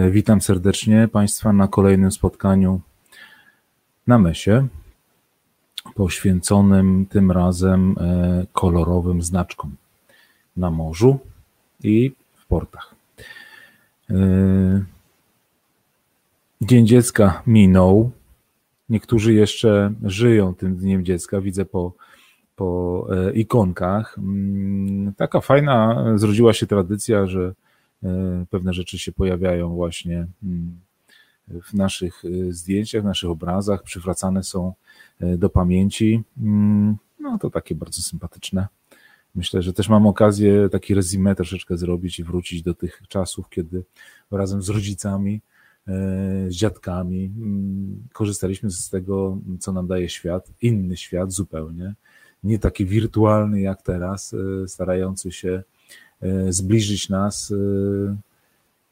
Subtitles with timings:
[0.00, 2.80] E, witam serdecznie Państwa na kolejnym spotkaniu
[4.06, 4.66] na Mesie,
[5.94, 9.76] poświęconym tym razem e, kolorowym znaczkom
[10.56, 11.18] na morzu
[11.84, 12.94] i w portach.
[14.10, 14.14] E,
[16.60, 18.10] Dzień Dziecka minął.
[18.88, 21.40] Niektórzy jeszcze żyją tym Dniem Dziecka.
[21.40, 21.92] Widzę po,
[22.56, 24.18] po ikonkach.
[24.18, 27.54] Mm, taka fajna zrodziła się tradycja, że
[28.50, 30.80] pewne rzeczy się pojawiają właśnie mm,
[31.62, 34.72] w naszych e, zdjęciach, w naszych obrazach, przywracane są
[35.20, 36.22] e, do pamięci.
[36.38, 38.66] Mm, no to takie bardzo sympatyczne.
[39.34, 43.84] Myślę, że też mam okazję taki rezime troszeczkę zrobić i wrócić do tych czasów, kiedy
[44.30, 45.40] razem z rodzicami,
[46.48, 51.94] z dziadkami mm, korzystaliśmy z tego, co nam daje świat, inny świat zupełnie,
[52.44, 54.34] nie taki wirtualny jak teraz,
[54.66, 55.62] starający się E,
[56.48, 58.16] zbliżyć nas, e,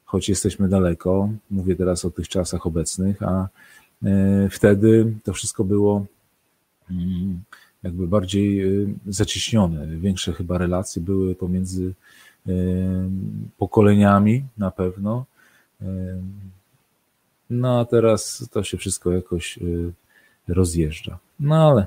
[0.05, 1.29] choć jesteśmy daleko.
[1.51, 3.47] Mówię teraz o tych czasach obecnych, a
[4.03, 6.05] e, wtedy to wszystko było
[6.91, 7.39] mm,
[7.83, 8.65] jakby bardziej
[9.07, 9.87] zacieśnione.
[9.87, 11.93] Większe chyba relacje były pomiędzy
[13.57, 15.25] pokoleniami na pewno.
[17.49, 19.59] No a teraz to się wszystko jakoś
[20.47, 21.19] rozjeżdża.
[21.39, 21.85] No ale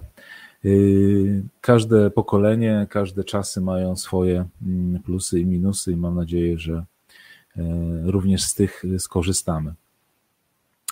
[1.60, 6.84] każde pokolenie, każde czasy mają swoje mm, plusy i minusy, i mam nadzieję, że
[7.56, 7.62] e,
[8.05, 9.74] również z tych skorzystamy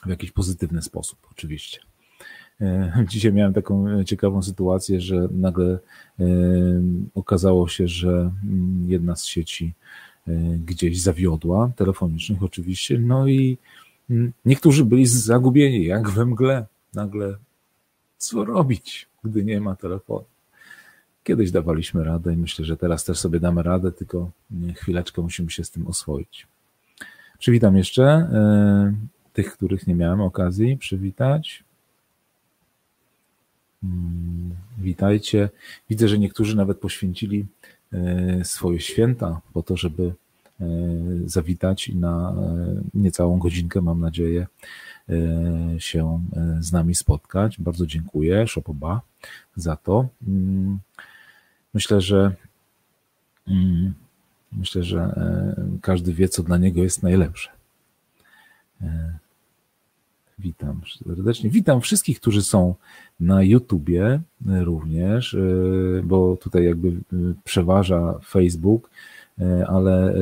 [0.06, 1.78] w jakiś pozytywny sposób, oczywiście.
[2.60, 5.78] E, dzisiaj miałem taką ciekawą sytuację, że nagle
[7.14, 9.74] okazało się, że mm, jedna z sieci
[10.64, 13.58] gdzieś zawiodła, telefonicznych oczywiście, no i
[14.10, 16.66] mm, niektórzy byli zagubieni, jak we mgle.
[16.94, 17.36] Nagle
[18.20, 19.10] co robić?
[19.24, 20.24] gdy nie ma telefonu.
[21.24, 24.30] Kiedyś dawaliśmy radę i myślę, że teraz też sobie damy radę, tylko
[24.74, 26.46] chwileczkę musimy się z tym oswoić.
[27.38, 28.94] Przywitam jeszcze e,
[29.32, 31.64] tych, których nie miałem okazji przywitać.
[33.84, 35.48] Mm, witajcie.
[35.90, 37.46] Widzę, że niektórzy nawet poświęcili
[37.92, 40.14] e, swoje święta po to, żeby
[41.24, 42.34] zawitać i na
[42.94, 44.46] niecałą godzinkę, mam nadzieję,
[45.10, 47.60] E, się e, z nami spotkać.
[47.60, 49.00] Bardzo dziękuję Szopoba
[49.56, 50.08] za to.
[50.28, 50.78] Mm,
[51.74, 52.34] myślę, że
[53.48, 53.94] mm,
[54.52, 57.50] myślę, że e, każdy wie, co dla niego jest najlepsze.
[60.38, 61.50] Witam serdecznie.
[61.50, 62.74] Witam wszystkich, którzy są
[63.20, 65.36] na YouTubie również,
[66.04, 66.92] bo tutaj jakby
[67.44, 68.90] przeważa Facebook,
[69.66, 70.14] ale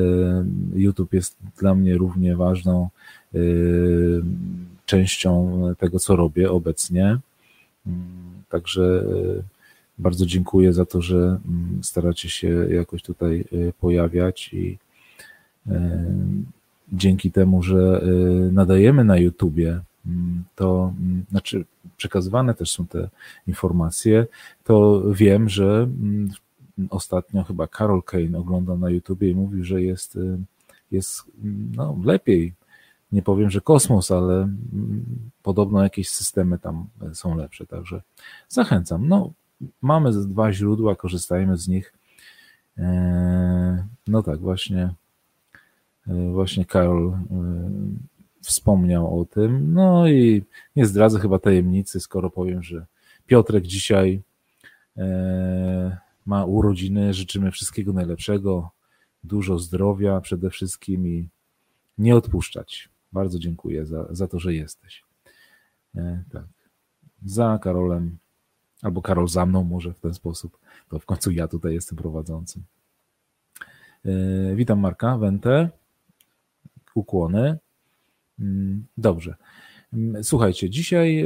[0.75, 2.89] YouTube jest dla mnie równie ważną
[4.89, 7.17] częścią tego, co robię obecnie.
[7.87, 9.05] Mm, także
[9.39, 9.43] e,
[9.97, 14.77] bardzo dziękuję za to, że mm, staracie się jakoś tutaj e, pojawiać i
[15.67, 16.05] e,
[16.93, 18.01] dzięki temu, że
[18.51, 20.93] nadajemy na YouTubie, mm, to
[21.29, 21.65] znaczy
[21.97, 23.09] przekazywane też są te
[23.47, 24.25] informacje,
[24.63, 25.87] to wiem, że
[26.89, 30.17] ostatnio chyba Carol Kane oglądał na YouTubie i mówił, że jest,
[30.91, 31.23] jest
[31.75, 32.53] no, lepiej
[33.11, 35.05] nie powiem, że kosmos, ale mm,
[35.43, 38.01] podobno jakieś systemy tam są lepsze, także
[38.47, 39.07] zachęcam.
[39.07, 39.31] No,
[39.81, 41.93] mamy dwa źródła, korzystajmy z nich.
[42.77, 44.93] E, no tak, właśnie,
[46.07, 47.19] e, właśnie Karol e,
[48.41, 49.73] wspomniał o tym.
[49.73, 50.43] No i
[50.75, 52.85] nie zdradzę chyba tajemnicy, skoro powiem, że
[53.27, 54.21] Piotrek dzisiaj
[56.29, 57.13] ma urodziny.
[57.13, 58.69] Życzymy wszystkiego najlepszego,
[59.23, 61.29] dużo zdrowia przede wszystkim i
[61.97, 62.89] nie odpuszczać.
[63.11, 65.03] Bardzo dziękuję za, za to, że jesteś.
[65.95, 66.45] E, tak.
[67.25, 68.17] Za Karolem,
[68.81, 70.59] albo Karol za mną, może w ten sposób.
[70.89, 72.63] To w końcu ja tutaj jestem prowadzącym.
[74.05, 75.69] E, witam Marka Wente.
[76.95, 77.57] Ukłony.
[78.39, 79.35] Mm, dobrze.
[79.93, 81.25] Mm, słuchajcie, dzisiaj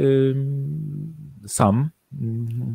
[1.46, 1.90] sam,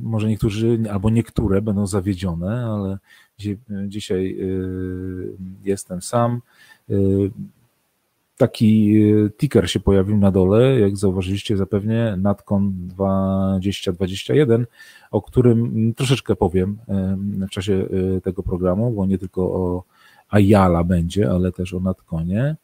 [0.04, 2.98] może niektórzy albo niektóre będą zawiedzione, ale
[3.88, 4.38] dzisiaj
[5.64, 6.42] jestem sam
[8.40, 14.66] taki y, ticker się pojawił na dole, jak zauważyliście zapewnie, Natcon 2021,
[15.12, 16.78] o którym troszeczkę powiem
[17.48, 17.74] w czasie
[18.18, 19.84] y, tego programu, bo nie tylko o
[20.30, 22.56] Ayala będzie, ale też o Natconie.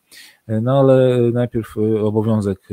[0.48, 2.70] No ale najpierw y, obowiązek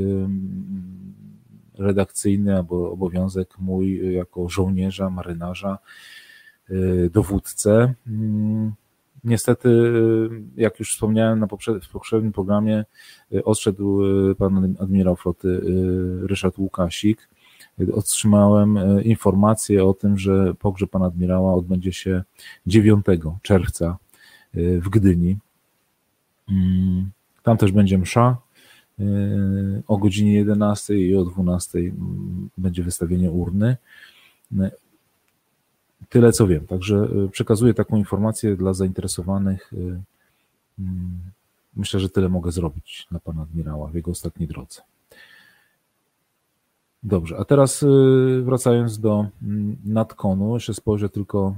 [1.79, 5.79] redakcyjny albo obowiązek mój jako żołnierza, marynarza,
[7.11, 7.95] dowódcę.
[8.07, 8.73] Mm,
[9.25, 9.91] Niestety,
[10.57, 11.47] jak już wspomniałem na
[11.83, 12.85] w poprzednim programie,
[13.33, 17.29] y, odszedł y, pan admirał floty y, Ryszard Łukasik.
[17.93, 22.23] Otrzymałem informację o tym, że pogrzeb pana admirała odbędzie się
[22.67, 23.07] 9
[23.43, 23.99] czerwca
[24.55, 25.39] w Gdyni.
[26.49, 27.11] Mm,
[27.43, 28.37] tam też będzie msza
[29.87, 31.79] o godzinie 11 i o 12
[32.59, 33.77] będzie wystawienie urny.
[36.09, 39.73] Tyle co wiem, także przekazuję taką informację dla zainteresowanych.
[41.77, 44.83] Myślę, że tyle mogę zrobić na pana admirała w jego ostatniej drodze.
[47.03, 51.57] Dobrze, a teraz y, wracając do mm, nadkonu, jeszcze spojrzę tylko.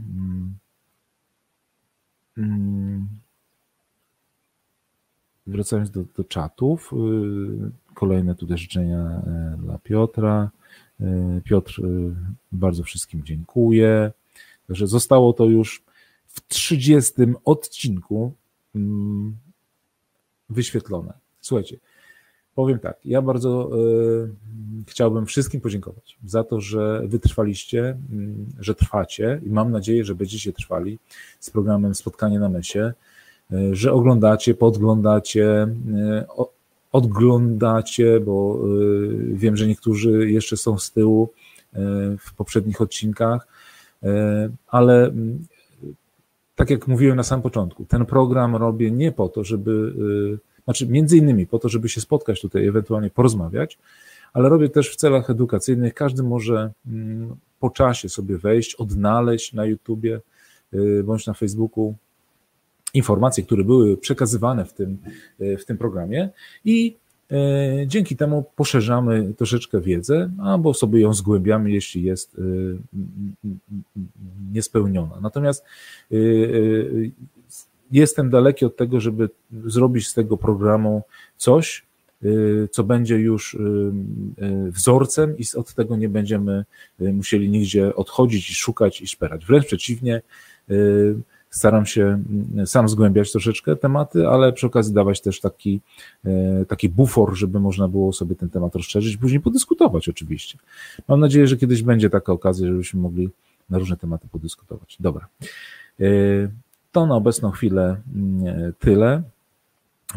[5.47, 10.51] Mm, mm, wracając do, do czatów, y, kolejne tutaj życzenia e, dla Piotra.
[11.01, 12.15] E, Piotr, y,
[12.53, 14.13] bardzo wszystkim dziękuję.
[14.67, 15.83] Także zostało to już
[16.27, 17.13] w 30
[17.45, 18.33] odcinku
[20.49, 21.13] wyświetlone.
[21.41, 21.77] Słuchajcie,
[22.55, 23.71] Powiem tak, ja bardzo
[24.87, 30.53] chciałbym wszystkim podziękować za to, że wytrwaliście, y, że trwacie i mam nadzieję, że będziecie
[30.53, 30.99] trwali
[31.41, 32.93] z programem Spotkanie na Mesie,
[33.73, 35.67] że oglądacie, podglądacie,
[36.93, 38.59] odglądacie, bo
[39.33, 41.29] wiem, że niektórzy jeszcze są z tyłu
[42.19, 43.47] w poprzednich odcinkach,
[44.69, 45.13] ale
[46.57, 49.95] tak jak mówiłem na samym początku, ten program robię nie po to, żeby
[50.65, 53.79] znaczy, między innymi po to, żeby się spotkać tutaj, ewentualnie porozmawiać,
[54.33, 55.95] ale robię też w celach edukacyjnych.
[55.95, 56.71] Każdy może
[57.61, 60.21] po czasie sobie wejść, odnaleźć na YouTubie
[61.05, 61.95] bądź na Facebooku
[62.95, 64.99] informacje, które były przekazywane w tym,
[65.41, 66.29] y, w tym programie
[66.65, 66.97] i
[67.33, 72.41] y, dzięki temu poszerzamy troszeczkę wiedzę, albo sobie ją zgłębiamy, jeśli jest
[74.53, 75.21] niespełniona.
[75.23, 75.65] Natomiast
[77.91, 79.29] jestem daleki od tego, żeby
[79.67, 81.03] zrobić z tego programu
[81.37, 81.87] coś,
[82.71, 83.57] co będzie już
[84.71, 86.65] wzorcem i od tego nie będziemy
[86.99, 89.47] musieli nigdzie odchodzić i szukać i szperać.
[89.47, 90.23] Wręcz przeciwnie,
[91.55, 92.23] staram się
[92.67, 95.81] sam zgłębiać troszeczkę tematy, ale przy okazji dawać też taki,
[96.69, 100.59] taki bufor, żeby można było sobie ten temat rozszerzyć, później podyskutować oczywiście.
[101.09, 103.31] Mam nadzieję, że kiedyś będzie taka okazja, żebyśmy mogli
[103.71, 104.97] na różne tematy podyskutować.
[105.01, 105.29] Dobra.
[106.93, 109.23] To na obecną chwilę mm, tyle.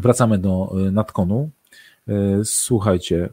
[0.02, 1.44] Wracamy do Natkonu.
[1.44, 1.57] Y,
[2.44, 3.30] słuchajcie,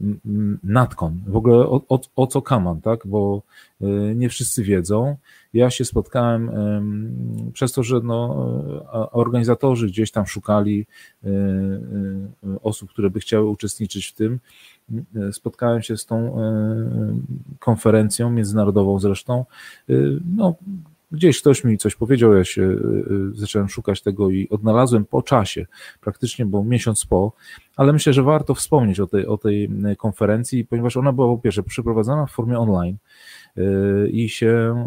[0.63, 3.07] Natkon, w ogóle o, o, o, co kaman, tak?
[3.07, 3.41] Bo
[3.81, 3.85] y,
[4.15, 5.17] nie wszyscy wiedzą.
[5.53, 6.51] Ja się spotkałem
[7.53, 8.35] przez to, że no,
[9.11, 10.85] organizatorzy gdzieś tam szukali
[12.63, 14.39] osób, które by chciały uczestniczyć w tym.
[15.31, 16.37] Spotkałem się z tą
[17.59, 19.45] konferencją międzynarodową zresztą.
[20.35, 20.55] No,
[21.15, 22.65] Gdzieś ktoś mi coś powiedział, ja się y,
[23.31, 25.65] y, zacząłem szukać tego i odnalazłem po czasie,
[26.01, 27.33] praktycznie, bo miesiąc po,
[27.75, 31.37] ale myślę, że warto wspomnieć o tej, o tej y, konferencji, ponieważ ona była po
[31.37, 32.97] pierwsze przeprowadzana w formie online
[34.11, 34.85] i się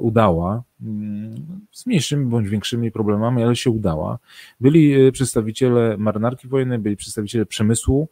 [0.00, 1.34] udała, mm,
[1.72, 4.18] z mniejszymi bądź większymi problemami, ale się udała.
[4.60, 8.08] Byli przedstawiciele marynarki wojennej, byli przedstawiciele przemysłu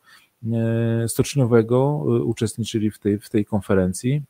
[1.06, 4.22] stoczniowego, uczestniczyli w tej, w tej konferencji.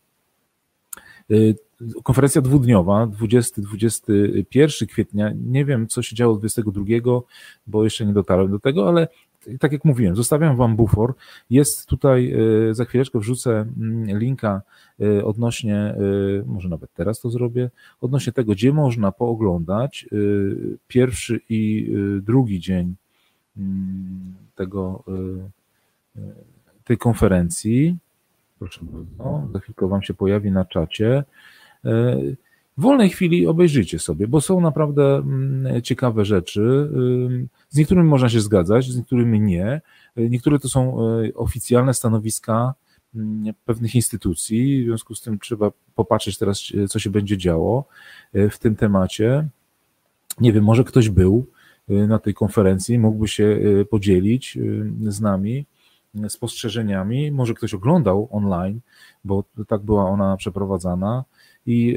[2.02, 5.32] Konferencja dwudniowa, 20-21 kwietnia.
[5.44, 6.84] Nie wiem, co się działo 22,
[7.66, 9.08] bo jeszcze nie dotarłem do tego, ale
[9.60, 11.14] tak jak mówiłem, zostawiam Wam bufor.
[11.50, 12.32] Jest tutaj,
[12.70, 14.62] e, za chwileczkę wrzucę mm, linka
[15.00, 15.96] e, odnośnie, e,
[16.46, 17.70] może nawet teraz to zrobię,
[18.00, 20.08] odnośnie tego, gdzie można pooglądać
[20.88, 21.92] pierwszy i
[22.22, 22.94] drugi dzień
[23.56, 25.04] mm, tego,
[26.84, 27.96] tej konferencji.
[28.58, 31.24] Proszę bardzo, za chwilkę Wam się pojawi na czacie.
[32.78, 36.90] W wolnej chwili obejrzyjcie sobie, bo są naprawdę mm, ciekawe rzeczy.
[37.68, 39.80] Z niektórymi można się zgadzać, z niektórymi nie.
[40.16, 42.74] Niektóre to są e, oficjalne stanowiska
[43.14, 47.84] mm, pewnych instytucji, w związku z tym trzeba popatrzeć teraz, e, co się będzie działo
[48.32, 49.48] e, w tym temacie.
[50.40, 51.46] Nie wiem, może ktoś był
[51.88, 54.58] na tej konferencji, mógłby się podzielić
[55.08, 55.66] z nami
[56.28, 57.32] spostrzeżeniami.
[57.32, 58.80] Może ktoś oglądał online,
[59.24, 61.24] bo tak była ona przeprowadzana
[61.68, 61.96] i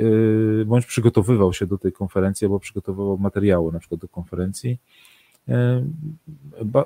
[0.61, 4.77] y, bądź przygotowywał się do tej konferencji, albo przygotowywał materiały na przykład do konferencji.
[5.49, 5.53] Y,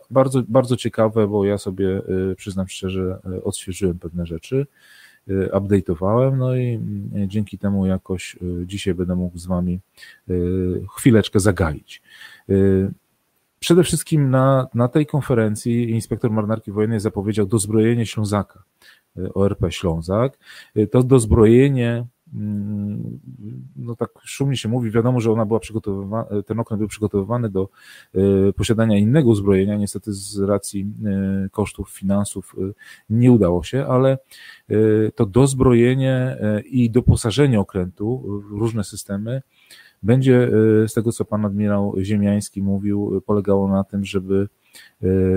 [0.10, 2.02] bardzo, bardzo ciekawe, bo ja sobie
[2.32, 4.68] y, przyznam szczerze, odświeżyłem pewne rzeczy,
[5.52, 6.80] update'owałem, no i
[7.28, 9.80] dzięki temu jakoś dzisiaj będę mógł z Wami
[10.98, 12.02] chwileczkę zagaić.
[13.60, 18.64] Przede wszystkim na, na tej konferencji inspektor marynarki wojennej zapowiedział dozbrojenie Ślązaka,
[19.34, 20.38] ORP Ślązak.
[20.92, 22.06] To dozbrojenie
[23.76, 27.70] no tak szumnie się mówi, wiadomo, że ona była przygotowywana, ten okręt był przygotowywany do
[28.16, 28.20] e,
[28.54, 32.74] posiadania innego uzbrojenia, niestety z racji e, kosztów, finansów e,
[33.10, 34.18] nie udało się, ale
[35.16, 39.42] to dozbrojenie i doposażenie okrętu w różne systemy
[40.04, 40.50] będzie,
[40.88, 44.48] z tego co pan admirał Ziemiański mówił, polegało na tym, żeby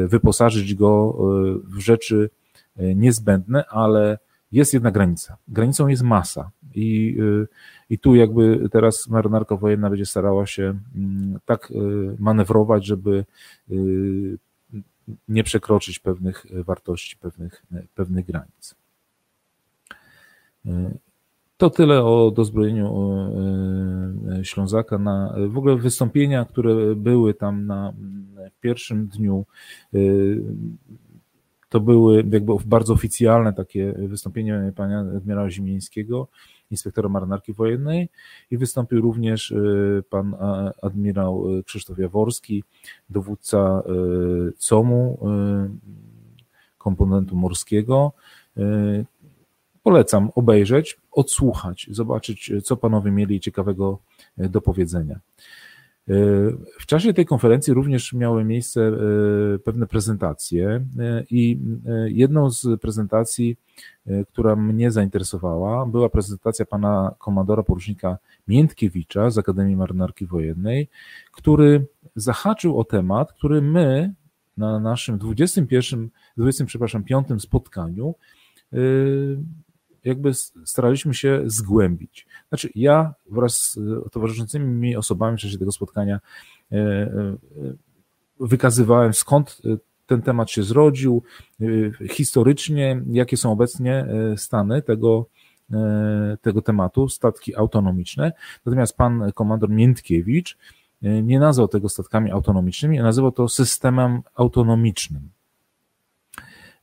[0.07, 1.19] wyposażyć go
[1.65, 2.31] w rzeczy
[2.77, 4.19] niezbędne, ale
[4.53, 5.37] jest jedna granica.
[5.49, 6.51] Granicą jest masa.
[6.75, 7.17] I,
[7.91, 11.73] i tu jakby teraz marynarka wojenna będzie starała się mm, tak
[12.19, 13.25] manewrować, żeby
[15.29, 17.65] nie przekroczyć pewnych wartości, pewnych,
[17.95, 18.75] pewnych granic.
[21.57, 22.95] To tyle o dozbrojeniu
[24.43, 24.99] Ślązaka.
[24.99, 27.93] Na, w ogóle wystąpienia, które były tam na
[28.61, 29.47] pierwszym dniu,
[31.69, 36.29] to były jakby bardzo oficjalne takie wystąpienie pana admirała Zimińskiego,
[36.71, 38.09] inspektora marynarki wojennej
[38.51, 39.57] i wystąpił również e,
[40.11, 40.37] pan
[40.83, 42.65] admirał Krzysztof Jaworski,
[43.11, 43.83] dowódca
[44.59, 45.19] COMU,
[46.79, 48.13] komponentu morskiego,
[49.89, 53.99] Polecam obejrzeć, odsłuchać, zobaczyć, co panowie mieli ciekawego
[54.39, 55.21] e, do powiedzenia.
[56.09, 56.15] E,
[56.81, 60.87] w czasie tej konferencji również miały miejsce e, pewne prezentacje
[61.31, 61.61] i
[62.07, 63.57] jedną z prezentacji,
[64.29, 70.89] która mnie zainteresowała, była prezentacja pana komandora porucznika Miętkiewicza z Akademii Marynarki Wojennej,
[71.33, 71.87] który
[72.17, 74.15] zahaczył o temat, który my
[74.57, 78.15] na naszym 21, 20, przepraszam, 5 spotkaniu
[80.05, 80.35] jakby
[80.65, 82.27] staraliśmy się zgłębić.
[82.49, 83.79] Znaczy, ja wraz z
[84.13, 86.21] towarzyszącymi mi osobami w czasie tego spotkania
[86.73, 87.37] e, e,
[88.41, 89.63] wykazywałem, skąd
[90.07, 91.23] ten temat się zrodził,
[91.61, 91.65] e,
[92.09, 95.27] historycznie, jakie są obecnie stany tego,
[96.43, 98.33] tego tematu, statki autonomiczne.
[98.67, 100.59] Natomiast pan komandor Miętkiewicz
[101.03, 105.31] nie nazwał tego statkami autonomicznymi, a nazywał to systemem autonomicznym.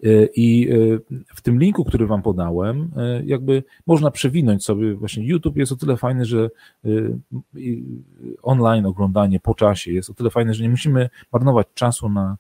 [0.04, 0.76] E, I e,
[1.36, 5.76] w tym linku, który Wam podałem, e, jakby można przewinąć sobie, właśnie YouTube jest o
[5.76, 6.50] tyle fajny, że
[8.42, 12.38] online oglądanie po czasie jest o tyle fajne, że nie musimy marnować czasu na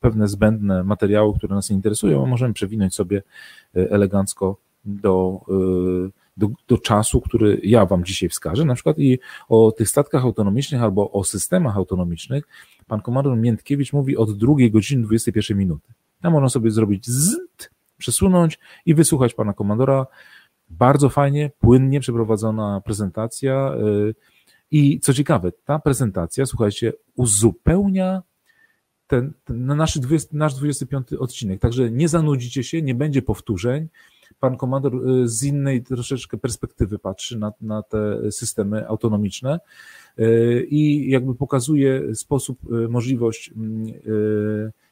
[0.00, 3.22] pewne zbędne materiały, które nas interesują, a możemy przewinąć sobie
[3.74, 5.40] elegancko do,
[6.36, 10.82] do, do, czasu, który ja Wam dzisiaj wskażę, na przykład i o tych statkach autonomicznych
[10.82, 12.44] albo o systemach autonomicznych,
[12.86, 15.92] pan komandor Miętkiewicz mówi od drugiej godziny 21 minuty.
[16.24, 17.36] Tam można sobie zrobić z,
[17.98, 20.06] przesunąć i wysłuchać pana komandora.
[20.68, 23.74] Bardzo fajnie, płynnie przeprowadzona prezentacja.
[24.08, 24.14] Y,
[24.70, 28.22] I co ciekawe, ta prezentacja, słuchajcie, uzupełnia
[29.06, 31.60] ten, ten nasz, 20, nasz 25 odcinek.
[31.60, 33.88] Także nie zanudzicie się, nie będzie powtórzeń.
[34.40, 39.60] Pan komandor y, z innej troszeczkę perspektywy patrzy na, na te systemy autonomiczne
[40.18, 43.86] y, i jakby pokazuje sposób, możliwość mm,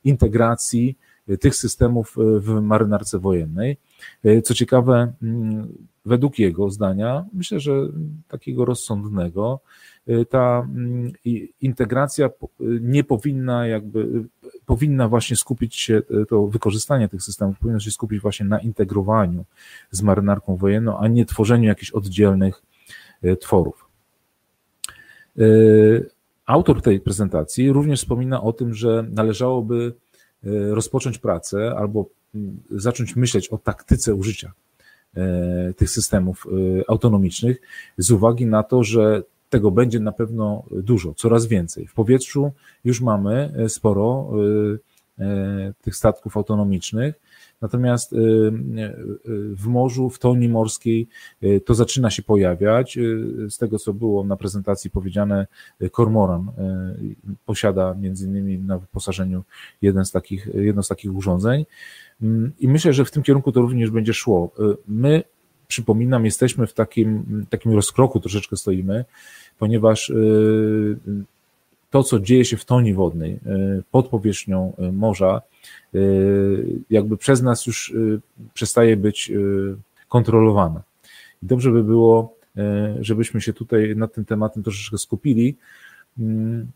[0.05, 0.99] integracji
[1.41, 3.77] tych systemów e, w marynarce wojennej.
[4.25, 5.69] E, co ciekawe, mm,
[6.05, 7.73] według jego zdania, myślę, że
[8.29, 9.61] takiego rozsądnego,
[10.31, 11.13] ta mm,
[11.61, 12.31] integracja
[12.81, 14.25] nie powinna jakby,
[14.67, 19.45] powinna właśnie skupić się, to wykorzystanie tych systemów powinno się skupić właśnie na integrowaniu
[19.91, 22.63] z marynarką wojenną, a nie tworzeniu jakichś oddzielnych
[23.41, 23.89] tworów.
[26.47, 29.95] Autor tej prezentacji również wspomina o tym, że należałoby
[30.71, 34.53] rozpocząć pracę albo mm, zacząć myśleć o taktyce użycia
[35.17, 36.51] e, tych systemów e,
[36.91, 37.61] autonomicznych
[37.99, 41.87] z uwagi na to, że tego będzie na pewno dużo, coraz więcej.
[41.87, 42.53] W powietrzu
[42.85, 44.31] już mamy sporo
[45.83, 47.21] tych statków autonomicznych,
[47.63, 48.53] natomiast y, y,
[49.57, 51.09] w morzu, w toni morskiej
[51.43, 52.99] y, to zaczyna się pojawiać.
[53.51, 55.47] Z tego, co było na prezentacji powiedziane,
[55.93, 56.53] Kormoran
[57.47, 59.43] posiada między innymi na wyposażeniu
[59.83, 61.67] jeden z takich, jedno z takich urządzeń
[62.23, 64.51] mm, i myślę, że w tym kierunku to również będzie szło.
[64.89, 65.23] My,
[65.69, 69.05] przypominam, jesteśmy w takim, takim rozkroku troszeczkę stoimy,
[69.59, 70.13] ponieważ
[71.93, 73.39] to, co dzieje się w toni wodnej,
[73.91, 75.43] pod powierzchnią morza,
[75.95, 77.95] Y, jakby przez nas już
[78.55, 79.33] przestaje być
[80.09, 80.83] kontrolowana.
[81.43, 82.37] I dobrze by było,
[83.01, 85.57] żebyśmy się tutaj nad tym tematem troszeczkę skupili.
[86.19, 86.67] Mm,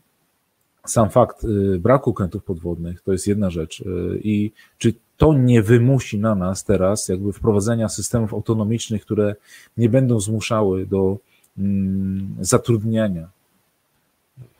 [0.85, 1.45] sam fakt
[1.79, 3.83] braku okrętów podwodnych to jest jedna rzecz.
[4.23, 9.35] I czy to nie wymusi na nas teraz jakby wprowadzenia systemów autonomicznych, które
[9.77, 11.17] nie będą zmuszały do
[11.57, 13.29] mm, zatrudniania,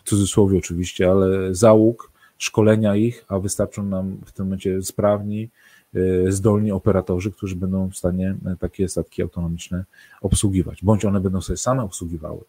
[0.08, 5.50] w cudzysłowie oczywiście, ale załóg, szkolenia ich, a wystarczą nam w tym momencie sprawni,
[5.96, 9.86] e, zdolni operatorzy, którzy będą w stanie e, takie statki autonomiczne
[10.22, 12.40] obsługiwać, bądź one będą sobie same obsługiwały.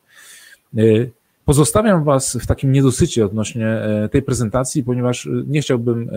[0.76, 0.82] E,
[1.44, 6.10] pozostawiam Was w takim niedosycie odnośnie tej prezentacji, ponieważ nie chciałbym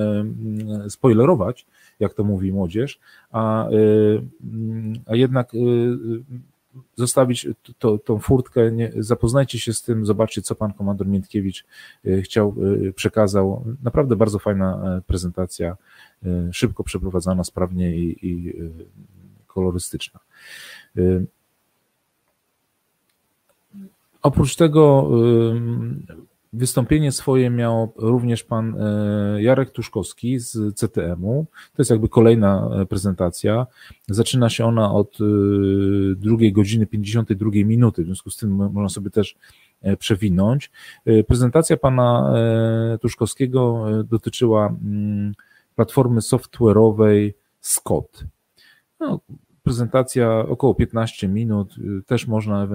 [0.89, 1.65] spoilerować,
[1.99, 2.99] jak to mówi młodzież,
[3.31, 3.67] a,
[5.05, 5.51] a jednak
[6.95, 7.47] zostawić
[7.79, 11.65] to, tą furtkę, nie, zapoznajcie się z tym, zobaczcie, co pan komandor Miętkiewicz
[12.23, 12.55] chciał,
[12.95, 13.65] przekazał.
[13.83, 15.77] Naprawdę bardzo fajna prezentacja,
[16.51, 18.53] szybko przeprowadzana, sprawnie i, i
[19.47, 20.19] kolorystyczna.
[24.21, 25.09] Oprócz tego
[26.53, 31.45] Wystąpienie swoje miał również pan e, Jarek Tuszkowski z CTM-u.
[31.73, 33.67] To jest jakby kolejna e, prezentacja.
[34.09, 35.25] Zaczyna się ona od e,
[36.15, 39.35] drugiej godziny 52 minuty, w związku z tym można sobie też
[39.99, 40.71] przewinąć.
[41.27, 42.33] Prezentacja pana
[43.01, 45.33] Tuszkowskiego dotyczyła mm,
[45.75, 48.23] platformy software'owej Scott.
[48.99, 49.19] No,
[49.71, 52.67] prezentacja około 15 minut, y, też można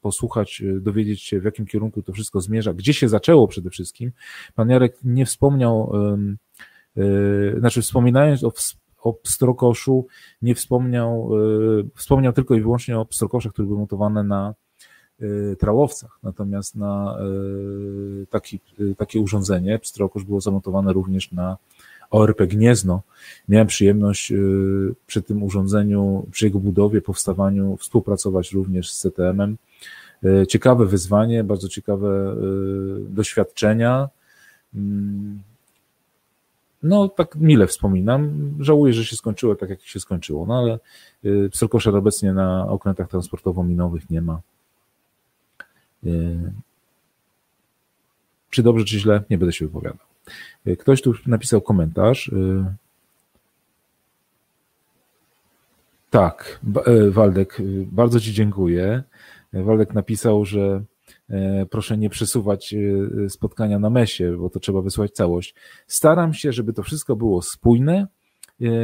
[0.00, 4.12] posłuchać, y, dowiedzieć się, w jakim kierunku to wszystko zmierza, gdzie się zaczęło przede wszystkim.
[4.54, 5.92] Pan Jarek nie wspomniał,
[6.96, 8.52] y, znaczy wspominając o,
[9.02, 10.06] o pstrokoszu,
[10.42, 11.30] nie wspomniał,
[11.94, 14.54] wspomniał tylko i wyłącznie o pstrokoszach, które były montowane na
[15.58, 17.18] trałowcach, natomiast na
[18.30, 18.60] taki,
[18.96, 21.56] takie urządzenie, pstrokosz było zamontowane również na
[22.10, 23.02] ORP Gniezno.
[23.48, 29.56] Miałem przyjemność y, przy tym urządzeniu, przy jego budowie, powstawaniu współpracować również z CTM-em.
[30.24, 34.08] Y, ciekawe wyzwanie, bardzo ciekawe y, doświadczenia.
[34.74, 35.42] Mm,
[36.82, 38.54] no, tak mile wspominam.
[38.60, 40.78] Żałuję, że się skończyło tak, jak się skończyło, no ale
[41.50, 44.40] pstrokoszer obecnie na okrętach transportowo-minowych nie ma.
[48.50, 50.07] Czy dobrze, czy źle, nie będę się wypowiadał.
[50.78, 52.28] Ktoś tu napisał komentarz.
[52.28, 52.64] Y,
[56.10, 59.02] tak, y, Waldek, y, bardzo Ci dziękuję.
[59.52, 60.82] Waldek napisał, że
[61.70, 62.74] proszę nie przesuwać
[63.28, 65.54] spotkania na mesie, bo to trzeba wysłać całość.
[65.86, 68.06] Staram się, żeby to wszystko było spójne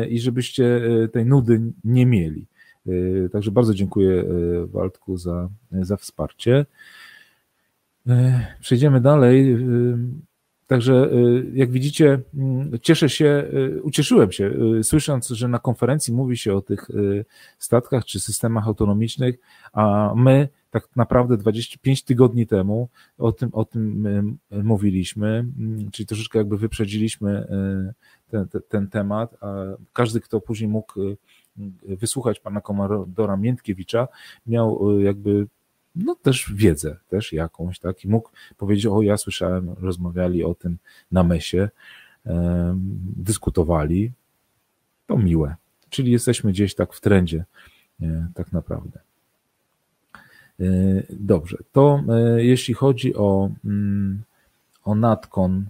[0.09, 0.81] i żebyście
[1.13, 2.47] tej nudy nie mieli.
[3.33, 4.25] Także bardzo dziękuję
[4.67, 6.67] Waldku za, za wsparcie.
[8.61, 9.57] Przejdziemy dalej.
[10.75, 13.45] Także y, jak widzicie, mm, cieszę się,
[13.77, 16.89] y, ucieszyłem się, y, słysząc, że na konferencji mówi się o tych
[17.59, 19.35] statkach czy systemach autonomicznych,
[19.73, 26.39] a my tak naprawdę 25 tygodni temu o tym, o tym mówiliśmy, mm, czyli troszeczkę
[26.39, 27.47] jakby wyprzedziliśmy
[28.31, 29.55] ten, ten, ten temat, a
[29.93, 30.93] każdy, kto później mógł
[31.83, 34.09] wysłuchać pana komandora Miętkiewicza,
[34.47, 35.47] miał jakby
[35.97, 40.79] no też wiedzę, też jakąś, tak, i mógł powiedzieć, o ja słyszałem, rozmawiali o tym
[41.13, 41.69] na mesie,
[43.17, 44.13] dyskutowali,
[45.07, 45.55] to miłe,
[45.91, 47.45] czyli jesteśmy gdzieś tak w trendzie,
[48.03, 49.01] e, tak naprawdę.
[50.61, 50.65] E,
[51.11, 54.23] dobrze, to e, jeśli chodzi o, mm,
[54.85, 55.65] o Natkon,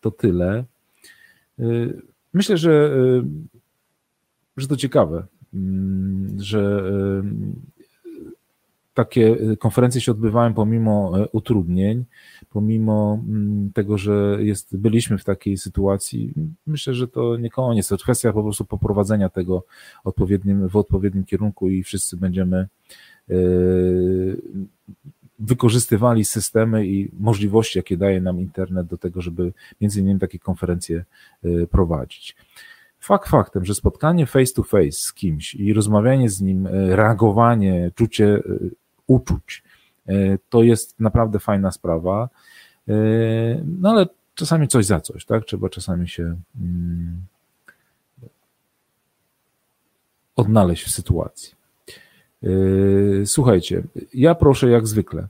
[0.00, 0.64] to tyle.
[2.32, 2.90] Myślę, że,
[4.56, 6.82] że to ciekawe, mm, że
[8.94, 12.04] takie y, konferencje się odbywają pomimo e, utrudnień,
[12.50, 16.32] pomimo mm, tego, że jest, byliśmy w takiej sytuacji.
[16.66, 19.64] Myślę, że to nie koniec, to kwestia po prostu poprowadzenia tego
[20.04, 22.68] odpowiednim, w odpowiednim kierunku i wszyscy będziemy
[23.30, 23.34] e,
[25.38, 31.04] wykorzystywali systemy i możliwości, jakie daje nam internet do tego, żeby między innymi takie konferencje
[31.44, 32.36] e, prowadzić.
[32.98, 38.42] Fakt faktem, że spotkanie face to face z kimś i rozmawianie z nim, reagowanie, czucie
[39.12, 39.62] uczuć.
[40.06, 42.28] E, to jest naprawdę fajna sprawa.
[42.88, 42.94] E,
[43.64, 45.44] no ale czasami coś za coś, tak?
[45.44, 47.22] Trzeba czasami się mm,
[50.36, 51.54] odnaleźć w sytuacji.
[52.42, 52.46] E,
[53.26, 53.82] słuchajcie,
[54.14, 55.28] ja proszę jak zwykle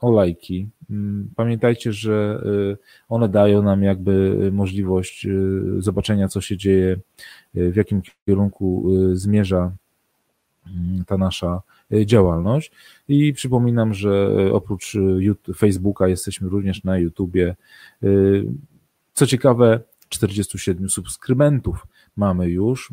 [0.00, 0.68] o lajki.
[0.90, 2.44] Mm, pamiętajcie, że
[3.08, 5.26] one dają nam jakby możliwość
[5.78, 6.96] zobaczenia, co się dzieje,
[7.54, 9.72] w jakim kierunku zmierza
[10.66, 11.62] mm, ta nasza
[12.06, 12.72] działalność.
[13.08, 14.96] I przypominam, że e, oprócz
[15.48, 17.56] e, Facebooka jesteśmy również na YouTubie.
[19.12, 22.92] Co ciekawe, 47 subskrybentów mamy już.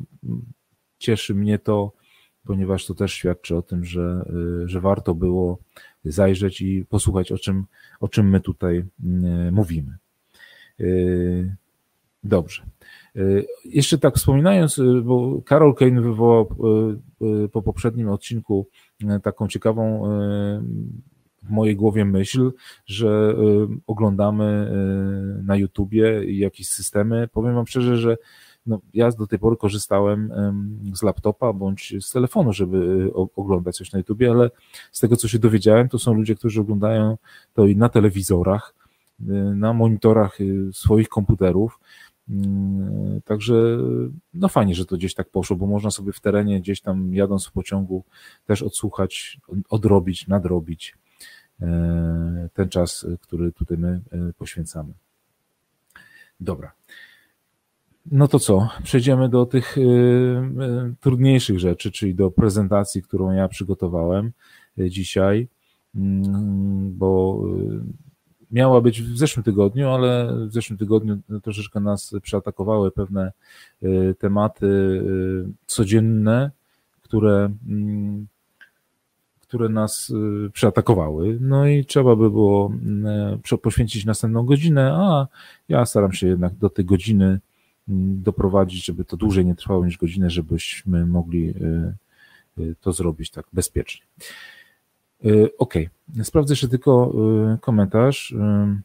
[1.00, 1.92] Cieszy mnie to,
[2.46, 4.26] ponieważ to też świadczy o tym, że,
[4.66, 5.58] że warto było
[6.06, 7.66] zajrzeć i posłuchać, o czym,
[8.00, 8.86] o czym my tutaj
[9.52, 9.98] mówimy.
[12.24, 12.64] Dobrze.
[13.66, 16.56] Jeszcze tak wspominając, bo Karol Kane wywołał
[17.52, 18.68] po poprzednim odcinku
[19.08, 20.64] E, taką ciekawą e,
[21.44, 22.52] w mojej głowie myśl,
[22.86, 24.72] że e, oglądamy
[25.44, 27.28] na YouTubie jakieś systemy.
[27.28, 28.18] Powiem Wam szczerze, że
[28.66, 30.32] no, ja do tej pory korzystałem
[30.94, 34.50] z laptopa bądź z telefonu, żeby oglądać coś na YouTubie, ale
[34.92, 37.18] z tego, co się dowiedziałem, to są ludzie, którzy oglądają
[37.54, 38.76] to i na telewizorach,
[39.56, 40.38] na monitorach
[40.72, 41.80] swoich komputerów
[43.26, 43.78] także
[44.34, 47.48] no fajnie, że to gdzieś tak poszło, bo można sobie w terenie gdzieś tam jadąc
[47.48, 48.04] w pociągu
[48.46, 49.40] też odsłuchać,
[49.70, 50.96] odrobić, nadrobić
[51.62, 54.94] e, ten czas, który tutaj my e, poświęcamy.
[56.40, 56.72] Dobra.
[58.12, 58.70] No to co?
[58.84, 59.82] Przejdziemy do tych e,
[61.00, 64.32] trudniejszych rzeczy, czyli do prezentacji, którą ja przygotowałem
[64.78, 65.48] dzisiaj,
[65.96, 67.44] mm, bo
[68.52, 73.32] miała być w zeszłym tygodniu, ale w zeszłym tygodniu troszeczkę nas przeatakowały pewne
[73.84, 76.52] y, tematy y, codzienne,
[77.02, 78.28] które, mm,
[79.42, 81.38] które nas y, przeatakowały.
[81.42, 82.72] No i trzeba by było
[83.62, 85.28] poświęcić następną godzinę, a
[85.70, 87.40] ja staram się jednak do tej godziny
[87.90, 91.54] mm, doprowadzić, żeby to dłużej nie trwało niż godzinę, żebyśmy mogli
[92.82, 94.06] to zrobić tak bezpiecznie.
[95.26, 95.74] Y, ok,
[96.24, 97.14] sprawdzę jeszcze tylko
[97.56, 98.32] y, komentarz.
[98.32, 98.82] Y,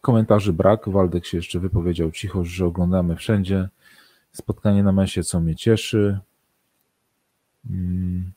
[0.00, 0.88] komentarzy brak.
[0.88, 3.68] Waldek się jeszcze wypowiedział cicho, że oglądamy wszędzie.
[4.32, 6.18] Spotkanie na mesie, co mnie cieszy.
[7.70, 8.32] Mm.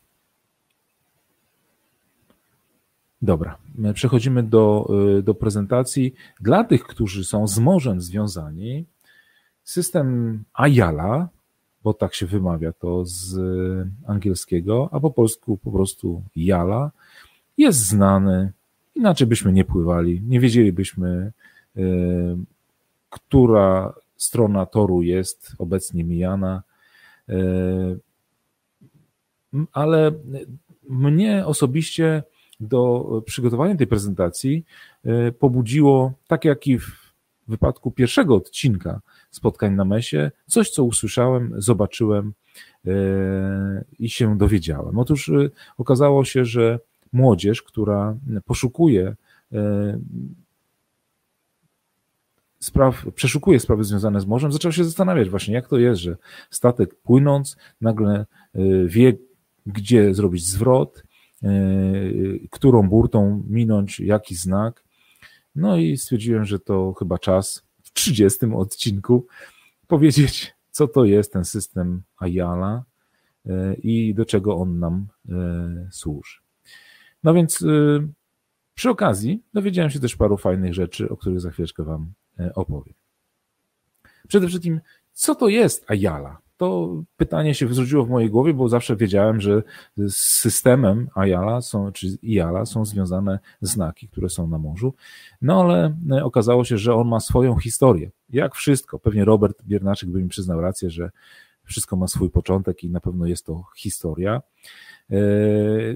[3.22, 3.58] Dobra,
[3.94, 4.90] przechodzimy do,
[5.24, 6.16] do prezentacji.
[6.42, 8.86] Dla tych, którzy są z morzem związani,
[9.64, 11.30] system Ayala,
[11.84, 13.38] bo tak się wymawia to z
[14.08, 16.92] angielskiego, a po polsku po prostu Jala,
[17.58, 18.52] jest znany.
[18.96, 21.32] Inaczej byśmy nie pływali, nie wiedzielibyśmy,
[21.78, 21.82] e,
[23.10, 26.64] która strona toru jest obecnie mijana.
[27.30, 27.36] E,
[29.72, 30.12] ale
[30.90, 32.24] mnie osobiście
[32.60, 34.66] do przygotowania tej prezentacji
[35.04, 37.14] e, pobudziło, tak jak i w
[37.48, 42.34] wypadku pierwszego odcinka spotkań na mesie, coś, co usłyszałem, zobaczyłem
[42.88, 42.92] e,
[44.00, 45.00] i się dowiedziałem.
[45.00, 46.80] Otóż e, okazało się, że
[47.14, 49.16] młodzież, która poszukuje
[49.54, 50.00] e,
[52.60, 56.18] spraw, przeszukuje sprawy związane z morzem, zaczęła się zastanawiać właśnie, jak to jest, że
[56.50, 58.26] statek płynąc nagle
[58.86, 59.14] wie,
[59.66, 61.04] gdzie zrobić zwrot,
[62.52, 64.84] którą burtą minąć, jaki znak.
[65.56, 67.69] No i stwierdziłem, że to chyba czas
[68.00, 69.28] 30 odcinku
[69.88, 72.84] powiedzieć, co to jest ten system Ayala
[73.46, 76.38] e, i do czego on nam e, służy.
[77.24, 77.66] No więc e,
[78.74, 82.14] przy okazji dowiedziałem się też paru fajnych rzeczy, o których za chwileczkę Wam
[82.56, 82.94] opowiem.
[84.28, 84.82] Przede wszystkim,
[85.14, 86.42] co to jest Ayala?
[86.60, 89.64] To pytanie się zrodziło w mojej głowie, bo zawsze wiedziałem, że
[89.98, 94.94] z systemem Ayala są, czy Iala są związane znaki, które są na morzu.
[95.42, 98.12] No ale e, okazało się, że on ma swoją historię.
[98.30, 99.00] Jak wszystko.
[99.00, 101.10] Pewnie Robert Biernaczek by mi przyznał rację, że
[101.64, 104.42] wszystko ma swój początek i na pewno jest to historia.
[105.12, 105.18] E,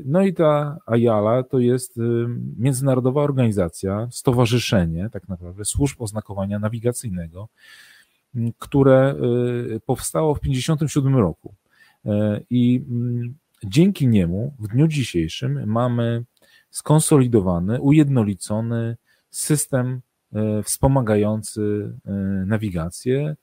[0.06, 2.02] no i ta Ayala to jest e,
[2.58, 7.50] międzynarodowa organizacja, stowarzyszenie tak naprawdę służb oznakowania nawigacyjnego,
[8.60, 9.16] które
[9.76, 11.56] y, powstało w 1957 roku.
[12.06, 12.10] Y,
[12.50, 16.24] I mm, dzięki niemu w dniu dzisiejszym mamy
[16.70, 18.98] skonsolidowany, ujednolicony
[19.30, 20.02] system
[20.60, 21.94] y, wspomagający
[22.46, 23.36] nawigację,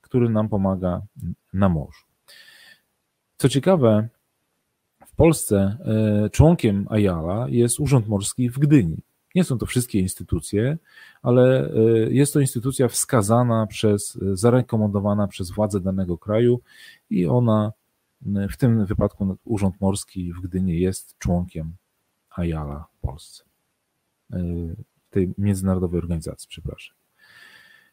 [0.00, 1.02] który nam pomaga
[1.52, 2.04] na morzu.
[3.36, 4.08] Co ciekawe,
[5.06, 5.78] w Polsce
[6.32, 8.96] członkiem Ayala jest Urząd Morski w Gdyni.
[9.34, 10.78] Nie są to wszystkie instytucje,
[11.22, 11.72] ale e,
[12.10, 16.60] jest to instytucja wskazana przez, zarekomendowana przez władze danego kraju
[17.10, 17.72] i ona
[18.50, 21.72] w tym wypadku Urząd Morski w Gdyni jest członkiem
[22.30, 23.44] AJALA w Polsce,
[24.32, 24.38] e,
[25.10, 26.96] tej międzynarodowej organizacji, przepraszam.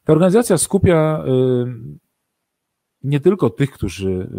[0.04, 1.32] Ta organizacja skupia e,
[3.04, 4.30] nie tylko tych, którzy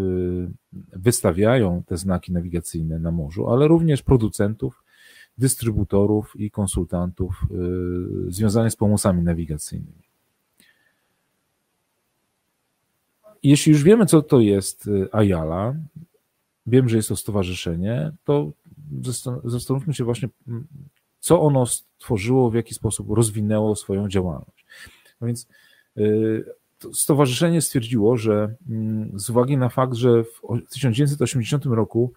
[0.93, 4.83] wystawiają te znaki nawigacyjne na morzu, ale również producentów,
[5.39, 7.47] dystrybutorów i konsultantów
[8.29, 10.07] y, związanych z pomocami nawigacyjnymi.
[13.43, 15.75] Jeśli już wiemy, co to jest y, Ayala,
[16.67, 18.53] wiem, że jest to stowarzyszenie, to
[19.45, 20.29] zastanówmy się właśnie,
[21.21, 24.67] co ono stworzyło, w jaki sposób rozwinęło swoją działalność.
[25.21, 25.49] No więc
[25.97, 26.45] y,
[26.93, 32.13] stowarzyszenie stwierdziło, że mm, z uwagi na fakt, że w 1980 roku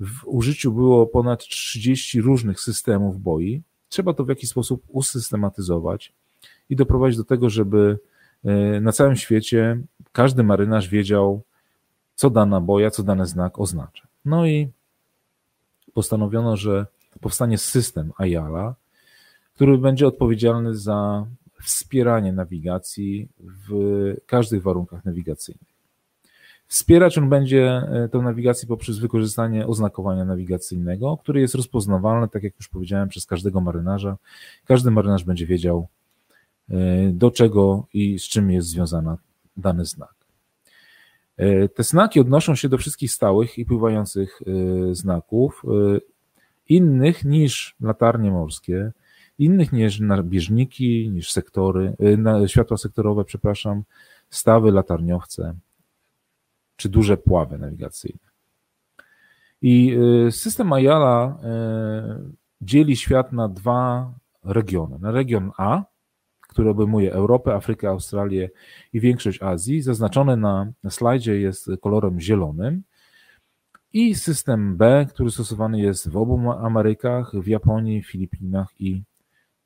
[0.00, 3.62] w użyciu było ponad 30 różnych systemów boi.
[3.88, 6.12] Trzeba to w jakiś sposób usystematyzować
[6.70, 7.98] i doprowadzić do tego, żeby
[8.44, 9.80] e, na całym świecie
[10.12, 11.42] każdy marynarz wiedział,
[12.14, 14.06] co dana boja, co dany znak oznacza.
[14.24, 14.68] No i
[15.94, 16.86] postanowiono, że
[17.20, 18.74] powstanie system Ayala,
[19.54, 21.26] który będzie odpowiedzialny za
[21.62, 25.75] wspieranie nawigacji w każdych warunkach nawigacyjnych.
[26.68, 32.56] Wspierać on będzie e, tę nawigację poprzez wykorzystanie oznakowania nawigacyjnego, które jest rozpoznawalne, tak jak
[32.56, 34.16] już powiedziałem, przez każdego marynarza.
[34.64, 35.88] Każdy marynarz będzie wiedział,
[37.12, 39.18] do czego i z czym jest związana
[39.56, 40.14] dany znak.
[41.74, 44.40] Te znaki odnoszą się do wszystkich stałych i pływających
[44.92, 45.62] znaków,
[46.68, 48.92] innych niż latarnie morskie,
[49.38, 51.96] innych niż nabieżniki, niż sektory,
[52.46, 53.82] światła sektorowe, przepraszam,
[54.30, 55.54] stawy, latarniowce
[56.76, 58.18] czy duże pławy nawigacyjne.
[59.62, 61.38] I y, system Ayala
[62.20, 64.12] y, dzieli świat na dwa
[64.44, 64.98] regiony.
[64.98, 65.84] Na region A,
[66.40, 68.50] który obejmuje Europę, Afrykę, Australię
[68.92, 72.82] i większość Azji, zaznaczony na slajdzie jest kolorem zielonym,
[73.92, 79.02] i system B, który stosowany jest w obu Amerykach, w Japonii, Filipinach i,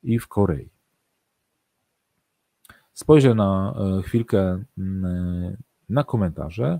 [0.03, 0.69] i w Korei.
[2.93, 4.63] Spojrzę na e, chwilkę
[5.89, 6.79] na komentarze.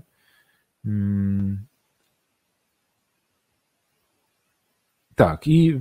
[0.84, 1.66] Mm.
[5.14, 5.80] Tak, i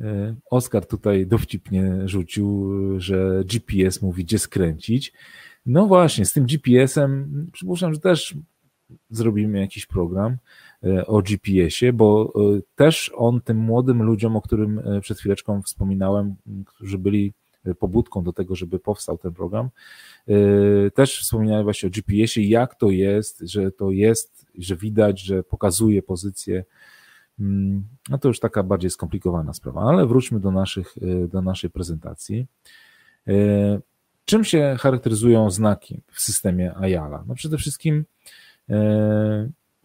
[0.00, 5.12] e, Oskar tutaj dowcipnie rzucił, że GPS mówi, gdzie skręcić.
[5.66, 8.34] No właśnie, z tym GPS-em przypuszczam, że też
[9.10, 10.36] zrobimy jakiś program
[10.84, 12.32] e, o GPS-ie, bo
[12.74, 16.34] też on tym młodym ludziom, o którym przed chwileczką wspominałem,
[16.66, 17.32] którzy byli
[17.74, 19.68] pobudką do tego, żeby powstał ten program.
[20.26, 25.42] Yy, też wspominałem właśnie o GPS-ie, jak to jest, że to jest, że widać, że
[25.42, 26.64] pokazuje pozycję.
[27.40, 31.70] Mm, no to już taka bardziej skomplikowana sprawa, ale wróćmy do, naszych, yy, do naszej
[31.70, 32.46] prezentacji.
[33.26, 33.80] Yy,
[34.24, 37.24] czym się charakteryzują znaki w systemie Ayala?
[37.26, 38.04] No przede wszystkim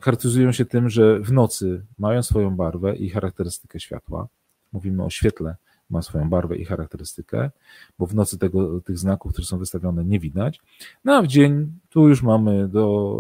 [0.02, 4.28] charakteryzują się tym, że w nocy mają swoją barwę i charakterystykę światła.
[4.72, 5.56] Mówimy o świetle
[5.92, 7.52] ma swoją barwę i charakterystykę,
[8.00, 10.60] bo w nocy tego, tych znaków, które są wystawione, nie widać.
[11.06, 13.18] No a w dzień tu już mamy do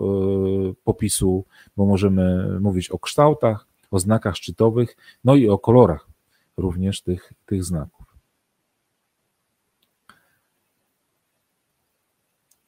[0.70, 1.46] e, popisu,
[1.78, 6.08] bo możemy mówić o kształtach, o znakach szczytowych, no i o kolorach
[6.58, 8.06] również tych, tych znaków.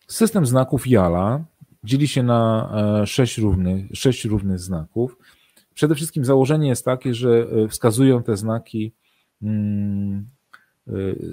[0.07, 1.43] System znaków Jala
[1.83, 5.17] dzieli się na e, sześć równych, sześć równych znaków.
[5.73, 8.93] Przede wszystkim założenie jest takie, że e, wskazują te znaki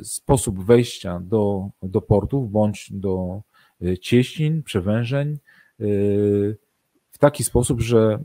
[0.02, 3.42] sposób wejścia do, do portów bądź do
[3.82, 5.38] y, cieśnin, przewężeń
[5.80, 6.56] y,
[7.10, 8.18] w taki sposób, że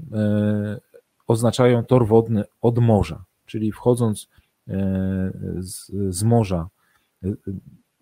[1.28, 4.30] oznaczają tor wodny od morza, czyli wchodząc
[5.60, 6.70] z, z morza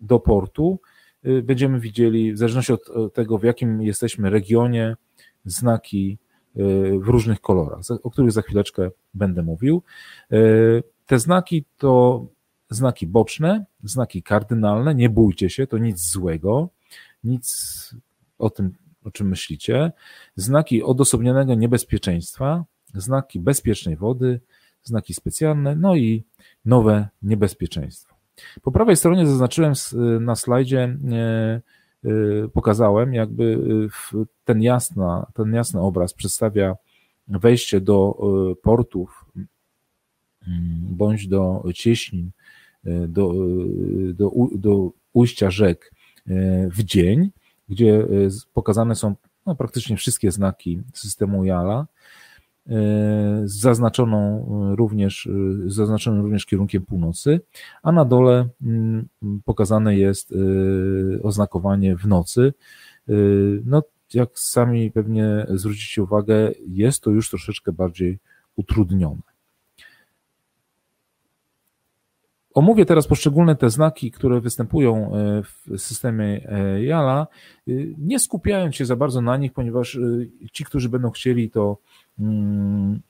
[0.00, 0.78] do portu,
[1.42, 4.96] będziemy widzieli, w zależności od tego, w jakim jesteśmy regionie,
[5.44, 6.18] znaki
[7.00, 9.82] w różnych kolorach, o których za chwileczkę będę mówił.
[11.06, 12.26] Te znaki to
[12.70, 16.68] znaki boczne, znaki kardynalne, nie bójcie się, to nic złego,
[17.24, 17.94] nic
[18.38, 19.92] o tym, o czym myślicie.
[20.36, 22.64] Znaki odosobnionego niebezpieczeństwa,
[22.94, 24.40] znaki bezpiecznej wody,
[24.82, 26.24] znaki specjalne, no i
[26.64, 28.14] nowe niebezpieczeństwo.
[28.62, 29.72] Po prawej stronie zaznaczyłem
[30.20, 31.60] na slajdzie, e,
[32.04, 33.58] e, pokazałem, jakby
[34.44, 36.76] ten, jasna, ten jasny obraz przedstawia
[37.28, 38.18] wejście do
[38.52, 39.24] e, portów
[40.82, 42.30] bądź do cieśnin,
[42.84, 43.32] e, do,
[44.10, 45.92] e, do, do ujścia rzek
[46.26, 46.32] e,
[46.70, 47.30] w dzień,
[47.68, 48.06] gdzie
[48.54, 49.14] pokazane są
[49.46, 51.86] no, praktycznie wszystkie znaki systemu Jala,
[53.44, 55.28] z zaznaczoną również,
[55.66, 57.40] z zaznaczonym również kierunkiem północy,
[57.82, 59.08] a na dole mm,
[59.44, 60.34] pokazane jest
[61.22, 62.54] oznakowanie w nocy.
[63.64, 63.82] No,
[64.14, 68.18] jak sami pewnie zwrócicie uwagę, jest to już troszeczkę bardziej
[68.56, 69.33] utrudnione.
[72.54, 77.26] Omówię teraz poszczególne te znaki, które występują e, w systemie e, Jala,
[77.68, 79.98] e, nie skupiając się za bardzo na nich, ponieważ
[80.52, 81.78] ci, którzy będą chcieli, to
[82.18, 83.00] mm,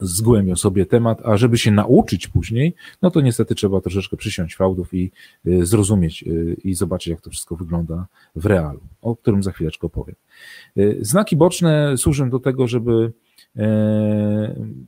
[0.00, 4.94] zgłębią sobie temat, a żeby się nauczyć później, no to niestety trzeba troszeczkę przysiąść fałdów
[4.94, 5.10] i
[5.44, 6.24] zrozumieć
[6.64, 10.16] i zobaczyć, jak to wszystko wygląda w realu, o którym za chwileczkę opowiem.
[11.00, 13.12] Znaki boczne służą do tego, żeby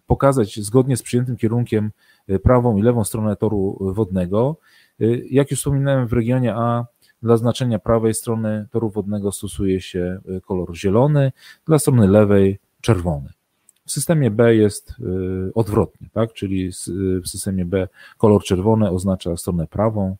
[0.06, 1.90] pokazać zgodnie z przyjętym kierunkiem
[2.30, 4.56] Y, prawą i lewą stronę toru wodnego.
[5.00, 6.86] Y, jak już wspominałem, w regionie A
[7.22, 11.32] dla znaczenia prawej strony toru wodnego stosuje się kolor zielony,
[11.66, 13.32] dla strony lewej czerwony.
[13.86, 14.94] W systemie B jest
[15.54, 16.32] odwrotnie, tak?
[16.32, 16.70] czyli
[17.24, 20.16] w systemie B kolor czerwony oznacza stronę prawą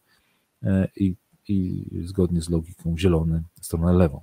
[0.96, 1.14] i,
[1.48, 4.20] i zgodnie z logiką zielony stronę lewą.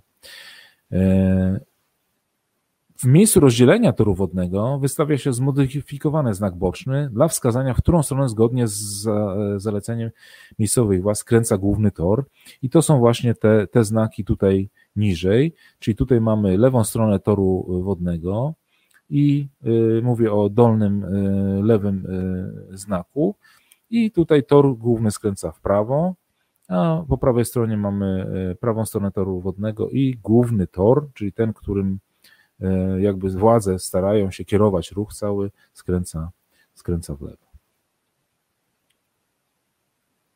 [3.04, 8.30] W miejscu rozdzielenia toru wodnego wystawia się zmodyfikowany znak boczny dla wskazania, w którą stronę
[8.30, 9.08] zgodnie z
[9.58, 10.10] zaleceniem
[10.60, 12.26] miejscowych władz skręca główny tor.
[12.62, 17.82] I to są właśnie te, te znaki tutaj niżej, czyli tutaj mamy lewą stronę toru
[17.84, 18.54] wodnego
[19.10, 22.06] i y, mówię o dolnym y, lewym
[22.74, 23.36] y, znaku.
[23.89, 26.16] I tutaj tor główny skręca w prawo,
[26.70, 28.28] a po prawej stronie mamy
[28.60, 32.00] prawą stronę toru wodnego i główny tor, czyli ten, którym
[32.99, 36.32] jakby władze starają się kierować ruch cały, skręca,
[36.73, 37.45] skręca w lewo.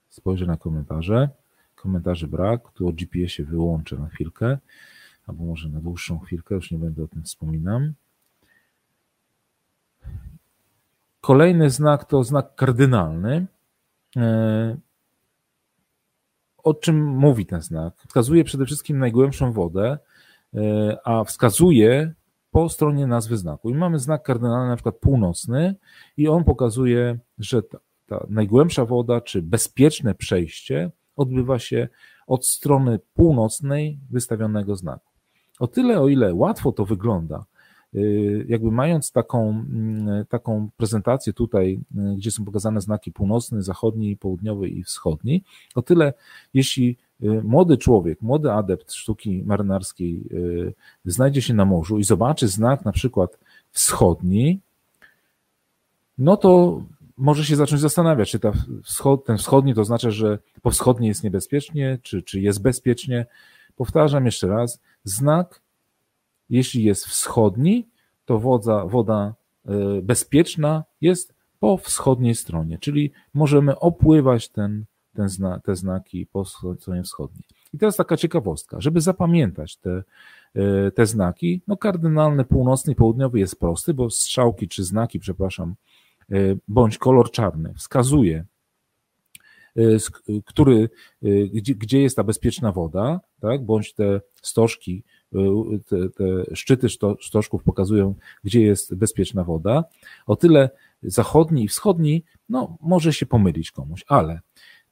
[0.09, 1.29] Spojrzę na komentarze.
[1.75, 4.57] Komentarzy brak, tu o GPS-ie wyłączę na chwilkę,
[5.27, 7.93] albo może na dłuższą chwilkę, już nie będę o tym wspominam.
[11.21, 13.47] Kolejny znak to znak kardynalny.
[14.17, 14.77] E,
[16.57, 17.93] o czym mówi ten znak?
[18.07, 19.97] Wskazuje przede wszystkim najgłębszą wodę,
[20.55, 22.13] e, a wskazuje
[22.57, 23.69] po stronie nazwy znaku.
[23.69, 25.75] I mamy znak kardynalny, na przykład północny,
[26.17, 31.87] i on pokazuje, że ta, ta najgłębsza woda, czy bezpieczne przejście odbywa się
[32.27, 35.11] od strony północnej wystawionego znaku.
[35.59, 37.45] O tyle, o ile łatwo to wygląda,
[37.95, 41.79] y, jakby mając taką, mm, taką prezentację tutaj,
[42.13, 45.43] y, gdzie są pokazane znaki północny, zachodni, południowy i wschodni,
[45.75, 46.13] o tyle
[46.53, 46.97] jeśli
[47.43, 50.23] młody człowiek, młody adept sztuki marynarskiej
[51.05, 53.39] znajdzie się na morzu i zobaczy znak na przykład
[53.71, 54.59] wschodni,
[56.17, 56.81] no to
[57.17, 58.51] może się zacząć zastanawiać, czy ta
[58.83, 63.25] wschod, ten wschodni to znaczy, że po wschodniej jest niebezpiecznie, czy, czy jest bezpiecznie.
[63.75, 65.61] Powtarzam jeszcze raz, znak,
[66.49, 67.87] jeśli jest wschodni,
[68.25, 69.33] to woda, woda
[69.65, 74.85] e, bezpieczna jest po wschodniej stronie, czyli możemy opływać ten,
[75.17, 77.43] ten zna, te znaki po stronie wschodniej.
[77.73, 80.03] I teraz taka ciekawostka, żeby zapamiętać te,
[80.55, 85.75] e, te znaki, no kardynalny północny i południowy jest prosty, bo strzałki czy znaki, przepraszam,
[86.31, 86.35] e,
[86.67, 88.45] bądź kolor czarny wskazuje
[90.45, 90.89] który,
[91.53, 95.03] gdzie, gdzie jest ta bezpieczna woda, tak, bądź te stożki,
[95.85, 96.87] te, te szczyty
[97.21, 99.83] stożków pokazują, gdzie jest bezpieczna woda.
[100.25, 100.69] O tyle
[101.03, 104.39] zachodni i wschodni, no może się pomylić komuś, ale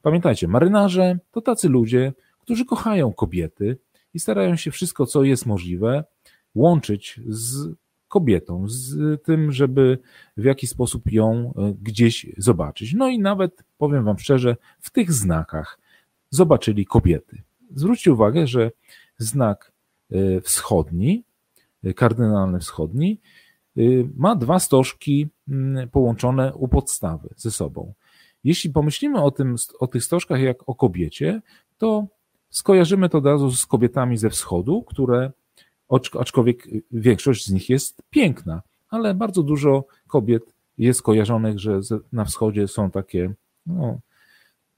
[0.06, 3.78] pamiętajcie, marynarze to tacy ludzie, którzy kochają kobiety
[4.14, 6.04] i starają się wszystko, co jest możliwe,
[6.54, 7.74] łączyć z
[8.08, 9.98] kobietą, z tym, żeby
[10.36, 12.94] w jakiś sposób ją e, gdzieś zobaczyć.
[12.94, 15.78] No i nawet, powiem Wam szczerze, w tych znakach
[16.30, 17.42] zobaczyli kobiety.
[17.74, 18.70] Zwróćcie uwagę, że
[19.18, 19.72] znak
[20.10, 21.24] e, wschodni,
[21.84, 23.20] e, kardynalny wschodni,
[24.16, 27.92] ma dwa stożki mm, połączone u podstawy ze sobą.
[28.46, 31.42] Jeśli pomyślimy o, tym, o tych stożkach jak o kobiecie,
[31.78, 32.06] to
[32.50, 35.32] skojarzymy to od razu z kobietami ze wschodu, które
[36.20, 40.42] aczkolwiek większość z nich jest piękna, ale bardzo dużo kobiet
[40.78, 41.80] jest kojarzonych, że
[42.12, 43.34] na wschodzie są takie
[43.66, 44.00] no,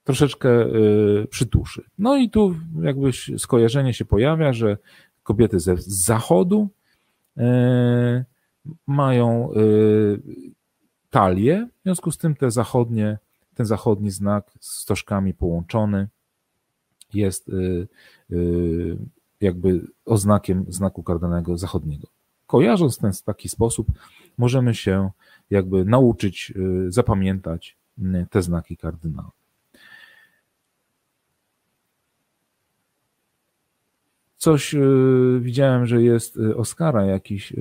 [0.05, 1.85] troszeczkę y, przytuszy.
[1.99, 4.77] No i tu jakby skojarzenie się pojawia, że
[5.23, 6.69] kobiety ze z zachodu
[7.39, 7.43] y,
[8.87, 10.21] mają y,
[11.11, 13.19] talię, w związku z tym te zachodnie,
[13.59, 16.09] ten zachodni znak z stożkami połączony
[17.15, 17.51] jest
[19.41, 22.07] jakby oznakiem znaku kardynalnego zachodniego.
[22.47, 23.89] Kojarząc ten w taki sposób,
[24.39, 25.11] możemy się
[25.51, 29.31] jakby nauczyć, y, zapamiętać y, te znaki kardynalne.
[34.37, 37.53] Coś y, widziałem, że jest Oskara jakiś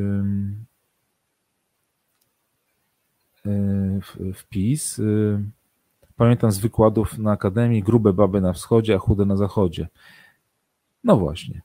[4.34, 5.02] wpis.
[6.18, 9.88] Pamiętam z wykładów na Akademii grube baby na wschodzie, a chude na zachodzie.
[11.04, 11.62] No właśnie.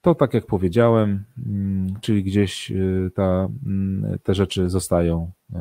[0.00, 5.56] To tak jak powiedziałem, mm, czyli gdzieś y, ta, mm, te rzeczy zostają y,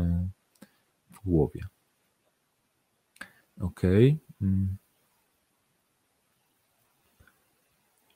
[1.11, 1.61] w głowie.
[3.61, 3.81] Ok.
[4.41, 4.77] Mm.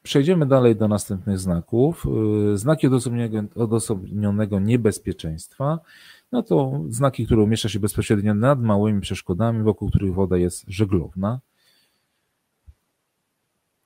[0.04, 2.06] Przejdziemy dalej do następnych znaków.
[2.54, 5.80] Y, znaki odosobnionego, odosobnionego niebezpieczeństwa.
[6.32, 11.40] No to znaki, które umieszcza się bezpośrednio nad małymi przeszkodami, wokół których woda jest żeglowna.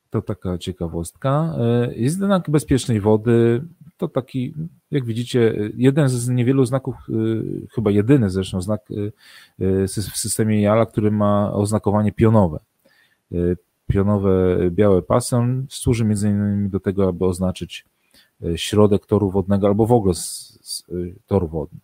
[0.10, 1.56] To taka ciekawostka.
[1.58, 3.64] E, jest znak bezpiecznej wody.
[3.98, 4.54] To taki,
[4.92, 7.14] jak widzicie, jeden z niewielu znaków, e,
[7.76, 8.82] chyba jedyny zresztą znak
[9.60, 12.60] e, w systemie JALA, który ma oznakowanie pionowe.
[13.88, 15.36] Pionowe białe pasy.
[15.36, 17.86] On służy między innymi do tego, aby oznaczyć
[18.56, 20.14] środek toru wodnego albo w ogóle
[21.26, 21.80] tor wodny.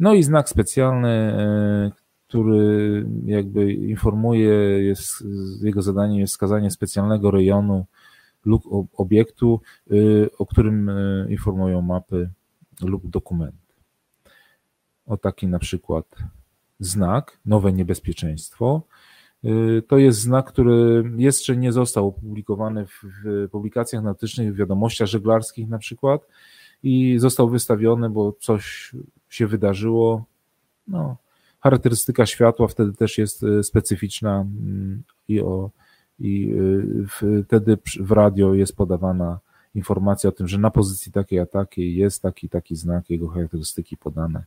[0.00, 1.32] No i znak specjalny,
[2.28, 5.24] który jakby informuje, jest,
[5.62, 7.86] jego zadaniem jest wskazanie specjalnego rejonu
[8.44, 8.62] lub
[8.92, 9.60] obiektu,
[9.92, 12.30] y, o którym y, informują mapy
[12.82, 13.74] lub dokumenty.
[15.06, 16.06] O taki na przykład
[16.78, 18.82] znak, nowe niebezpieczeństwo.
[19.88, 25.68] To jest znak, który jeszcze nie został opublikowany w, w publikacjach nautycznych, w wiadomościach żeglarskich
[25.68, 26.26] na przykład
[26.82, 28.94] i został wystawiony, bo coś
[29.34, 30.24] się wydarzyło.
[30.88, 31.16] No,
[31.60, 35.70] charakterystyka światła wtedy też jest y, specyficzna mm, i o,
[36.18, 36.54] i
[37.46, 39.40] wtedy w radio jest podawana
[39.74, 43.96] informacja o tym, że na pozycji takiej a takiej jest taki taki znak, jego charakterystyki
[43.96, 44.44] podane.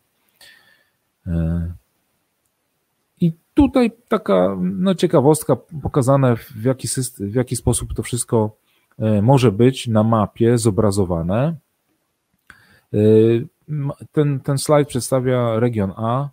[3.22, 8.58] I tutaj taka no, ciekawostka pokazane, w jaki, system, w jaki sposób to wszystko
[9.22, 11.56] może być na mapie zobrazowane.
[14.11, 16.30] Ten, ten slajd przedstawia region A,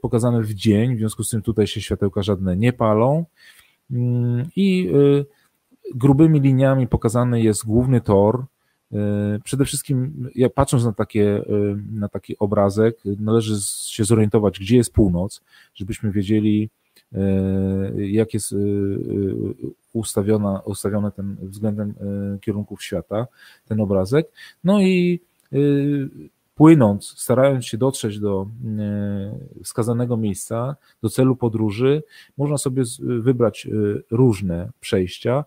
[0.00, 3.24] pokazany w dzień, w związku z tym tutaj się światełka żadne nie palą.
[4.56, 4.90] I
[5.94, 8.44] grubymi liniami pokazany jest główny tor.
[9.44, 11.44] Przede wszystkim, jak patrząc na, takie,
[11.92, 13.54] na taki obrazek, należy
[13.86, 15.42] się zorientować, gdzie jest północ,
[15.74, 16.70] żebyśmy wiedzieli,
[17.96, 18.54] jak jest
[19.92, 21.94] ustawiona, ustawiony ten względem
[22.40, 23.26] kierunków świata,
[23.68, 24.32] ten obrazek.
[24.64, 25.20] No i
[26.54, 28.46] płynąc, starając się dotrzeć do
[29.64, 32.02] wskazanego miejsca, do celu podróży,
[32.38, 33.68] można sobie wybrać
[34.10, 35.44] różne przejścia,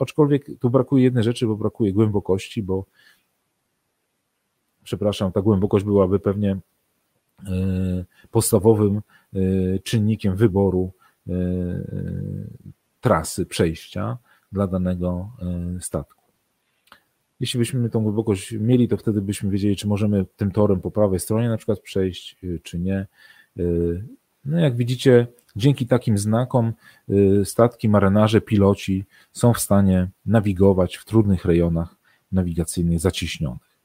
[0.00, 2.84] aczkolwiek tu brakuje jednej rzeczy, bo brakuje głębokości, bo
[4.84, 6.56] przepraszam, ta głębokość byłaby pewnie
[8.30, 9.00] podstawowym
[9.82, 10.90] czynnikiem wyboru
[13.00, 14.18] trasy przejścia
[14.52, 15.30] dla danego
[15.80, 16.20] statku.
[17.40, 21.20] Jeśli byśmy tą głębokość mieli, to wtedy byśmy wiedzieli, czy możemy tym torem po prawej
[21.20, 23.06] stronie na przykład przejść, czy nie.
[24.44, 26.72] No jak widzicie, dzięki takim znakom
[27.44, 31.96] statki, marynarze, piloci są w stanie nawigować w trudnych rejonach
[32.32, 33.76] nawigacyjnych zaciśnionych.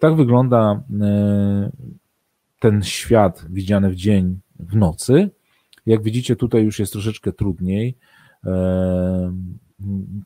[0.00, 0.82] Tak wygląda
[2.60, 5.30] ten świat widziany w dzień, w nocy.
[5.88, 7.96] Jak widzicie, tutaj już jest troszeczkę trudniej.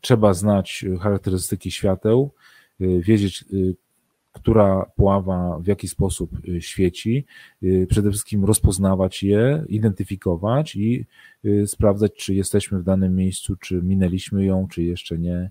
[0.00, 2.30] Trzeba znać charakterystyki świateł,
[2.80, 3.44] wiedzieć,
[4.32, 7.26] która pława w jaki sposób świeci,
[7.88, 11.06] przede wszystkim rozpoznawać je, identyfikować i
[11.66, 15.50] sprawdzać, czy jesteśmy w danym miejscu, czy minęliśmy ją, czy jeszcze nie,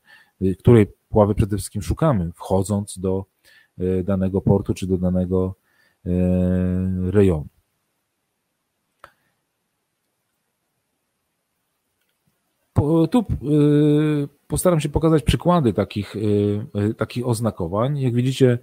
[0.59, 3.25] której pławy przede wszystkim szukamy, wchodząc do
[4.03, 5.55] danego portu, czy do danego
[7.09, 7.47] rejonu.
[13.11, 13.25] Tu
[14.47, 16.15] postaram się pokazać przykłady takich,
[16.97, 17.99] takich oznakowań.
[17.99, 18.59] Jak widzicie,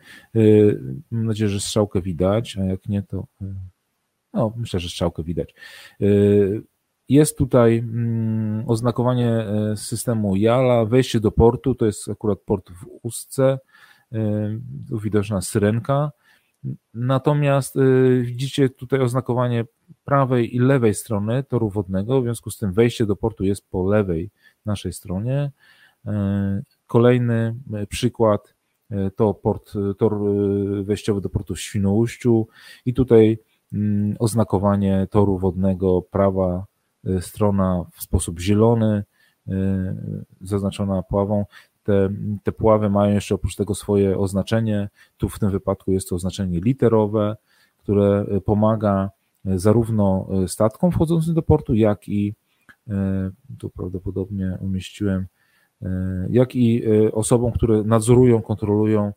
[1.11, 3.27] mam nadzieję, że strzałkę widać, a jak nie, to
[4.33, 5.55] no, myślę, że strzałkę widać.
[7.09, 9.47] Jest tutaj mm, oznakowanie
[9.77, 13.59] systemu JALA, wejście do portu, to jest akurat port w Ustce,
[14.89, 16.11] tu widoczna syrenka,
[16.95, 19.65] Natomiast y, widzicie tutaj oznakowanie
[20.05, 23.89] prawej i lewej strony toru wodnego, w związku z tym wejście do portu jest po
[23.89, 24.31] lewej
[24.67, 25.51] naszej stronie.
[26.07, 26.11] Y,
[26.87, 28.55] kolejny y, przykład
[29.17, 30.19] to port, tor
[30.85, 32.49] wejściowy do portu w Świnoujściu
[32.85, 33.39] i tutaj
[33.73, 36.67] mm, oznakowanie toru wodnego, prawa
[37.21, 39.05] strona w sposób zielony,
[40.41, 41.45] zaznaczona pławą,
[41.89, 42.09] te,
[42.43, 44.89] te puławy mają jeszcze oprócz tego swoje oznaczenie.
[45.16, 47.36] Tu w tym wypadku jest to oznaczenie literowe,
[47.78, 49.11] które pomaga
[49.45, 52.34] zarówno statkom wchodzącym do portu, jak i
[52.89, 55.26] e, tu prawdopodobnie umieściłem,
[55.82, 59.12] e, jak i e, osobom, które nadzorują, kontrolują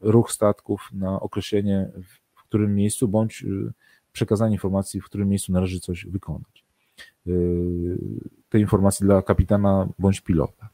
[0.00, 1.90] ruch statków na określenie
[2.34, 3.44] w którym miejscu, bądź
[4.12, 6.64] przekazanie informacji, w którym miejscu należy coś wykonać.
[8.48, 10.71] Te informacje dla kapitana bądź pilota.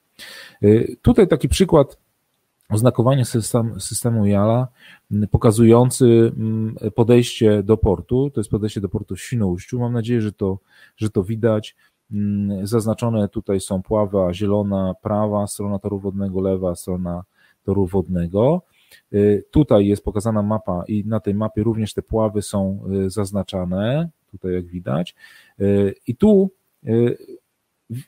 [0.62, 1.98] Y, tutaj taki przykład
[2.70, 4.68] oznakowania system, systemu JALA
[5.30, 6.32] pokazujący
[6.94, 8.30] podejście do portu.
[8.30, 9.78] To jest podejście do portu w Świnoujściu.
[9.78, 10.58] Mam nadzieję, że to,
[10.96, 11.76] że to widać.
[12.62, 17.24] Zaznaczone tutaj są pława zielona, prawa strona toru wodnego, lewa strona
[17.64, 18.62] toru wodnego.
[19.12, 24.08] Y, tutaj jest pokazana mapa i na tej mapie również te pławy są y, zaznaczane,
[24.30, 25.14] tutaj jak widać.
[26.06, 26.50] I tu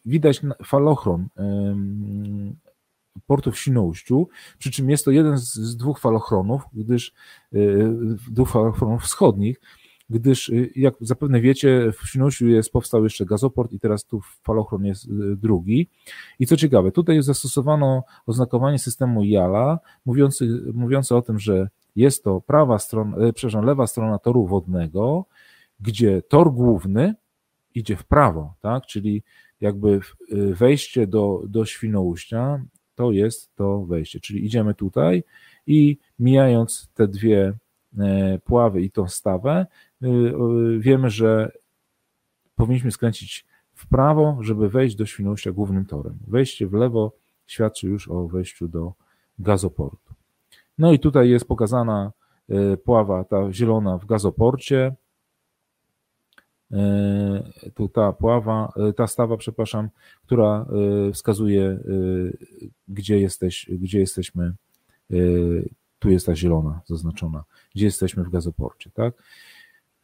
[0.04, 1.28] widać falochron
[3.26, 4.28] portu w Świnoujściu,
[4.58, 7.12] przy czym jest to jeden z dwóch falochronów, gdyż
[7.54, 7.90] y,
[8.30, 9.60] dwóch falochronów wschodnich,
[10.10, 14.84] gdyż y, jak zapewne wiecie, w Świnoujściu jest, powstał jeszcze gazoport i teraz tu falochron
[14.84, 15.88] jest y, drugi.
[16.38, 22.40] I co ciekawe, tutaj zastosowano oznakowanie systemu JALA, mówiący, mówiące o tym, że jest to
[22.40, 25.24] prawa strona, przepraszam, lewa strona toru wodnego,
[25.80, 27.14] gdzie tor główny
[27.74, 28.86] idzie w prawo, tak?
[28.86, 29.22] Czyli
[29.60, 30.00] jakby
[30.32, 35.24] y, wejście do, do Świnoujścia to jest to wejście, czyli idziemy tutaj
[35.66, 37.52] i mijając te dwie
[37.98, 39.66] e, pławy i tą stawę,
[40.02, 40.08] y,
[40.78, 41.52] wiemy, że
[42.54, 46.18] powinniśmy skręcić w prawo, żeby wejść do Świnoujścia głównym torem.
[46.26, 47.12] Wejście w lewo
[47.46, 48.92] świadczy już o wejściu do
[49.38, 50.14] gazoportu.
[50.78, 52.12] No i tutaj jest pokazana
[52.48, 54.94] e, pława ta zielona w gazoporcie,
[57.74, 59.88] tu ta pława, ta stawa, przepraszam,
[60.22, 60.66] która
[61.12, 61.78] wskazuje,
[62.88, 64.52] gdzie, jesteś, gdzie jesteśmy.
[65.98, 67.44] Tu jest ta zielona zaznaczona,
[67.74, 69.14] gdzie jesteśmy w gazoporcie, tak?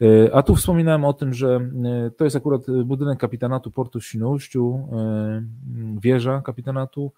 [0.02, 4.04] E, a tu wspominałem o tym, że e, to jest akurat budynek kapitanatu portu w
[4.04, 5.42] Świnoujściu, e,
[6.00, 7.12] wieża kapitanatu.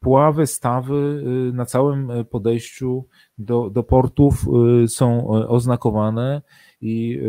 [0.00, 1.22] Puławy, stawy
[1.52, 3.04] na całym podejściu
[3.38, 4.46] do, do portów
[4.88, 6.42] są oznakowane
[6.80, 7.20] i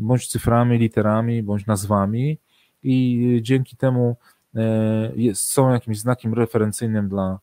[0.00, 2.38] bądź cyframi, literami, bądź nazwami.
[2.82, 4.16] I dzięki temu
[5.16, 7.38] jest, są jakimś znakiem referencyjnym dla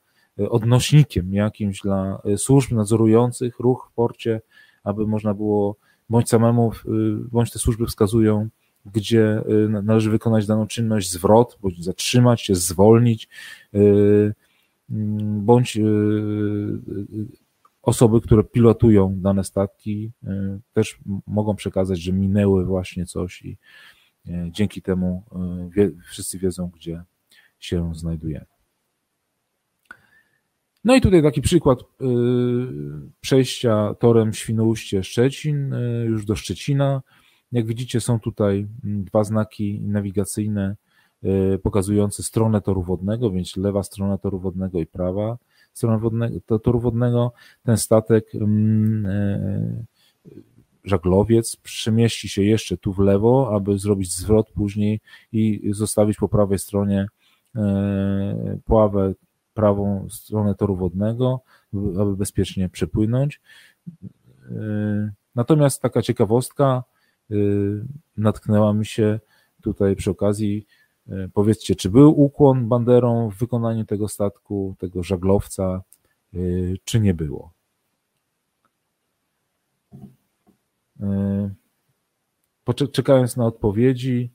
[0.50, 4.42] odnośnikiem jakimś dla służb nadzorujących ruch w porcie,
[4.84, 5.76] aby można było
[6.10, 8.50] bądź samemu, y, bądź te służby wskazują,
[8.86, 13.30] gdzie y, należy wykonać daną czynność, zwrot, bądź zatrzymać się, zwolnić,
[13.76, 14.34] y,
[14.90, 15.80] mm, bądź
[17.86, 20.12] osoby, które pilotują dane statki,
[20.74, 23.58] też mogą przekazać, że minęły właśnie coś i
[24.52, 25.24] dzięki temu
[26.10, 27.04] wszyscy wiedzą, gdzie
[27.60, 28.46] się znajdujemy.
[30.84, 31.80] No i tutaj taki przykład
[33.22, 35.76] przejścia torem Świnoujście-Szczecin,
[36.06, 37.02] już do Szczecina.
[37.52, 40.76] Jak widzicie, są tutaj dwa znaki nawigacyjne
[41.64, 45.38] pokazujące stronę toru wodnego, więc lewa strona toru wodnego i prawa
[46.00, 47.34] wodnego, toru wodnego.
[47.64, 49.86] Ten statek mm,
[50.84, 55.02] żaglowiec przemieści się jeszcze tu w lewo, aby zrobić zwrot później
[55.32, 57.08] i zostawić po prawej stronie
[58.66, 59.14] pławę
[59.54, 61.42] prawą stronę toru wodnego,
[61.74, 63.42] aby bezpiecznie przepłynąć.
[64.50, 66.84] Yy, natomiast taka ciekawostka
[68.18, 69.20] natknęła mi się
[69.62, 70.66] tutaj przy okazji.
[71.08, 75.82] Yy, powiedzcie, czy był ukłon banderą w wykonaniu tego statku, tego żaglowca,
[76.84, 77.52] czy nie było?
[82.92, 84.32] Czekając na odpowiedzi,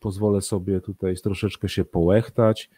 [0.00, 2.70] pozwolę sobie tutaj troszeczkę się połechtać.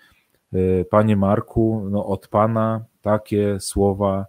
[0.91, 4.27] Panie Marku, no od Pana takie słowa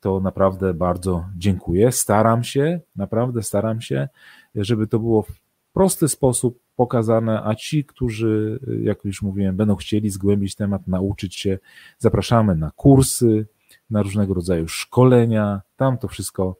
[0.00, 1.92] to naprawdę bardzo dziękuję.
[1.92, 4.08] Staram się, naprawdę staram się,
[4.54, 5.40] żeby to było w
[5.72, 11.58] prosty sposób pokazane, a ci, którzy, jak już mówiłem, będą chcieli zgłębić temat, nauczyć się,
[11.98, 13.46] zapraszamy na kursy,
[13.90, 15.62] na różnego rodzaju szkolenia.
[15.76, 16.56] Tam to wszystko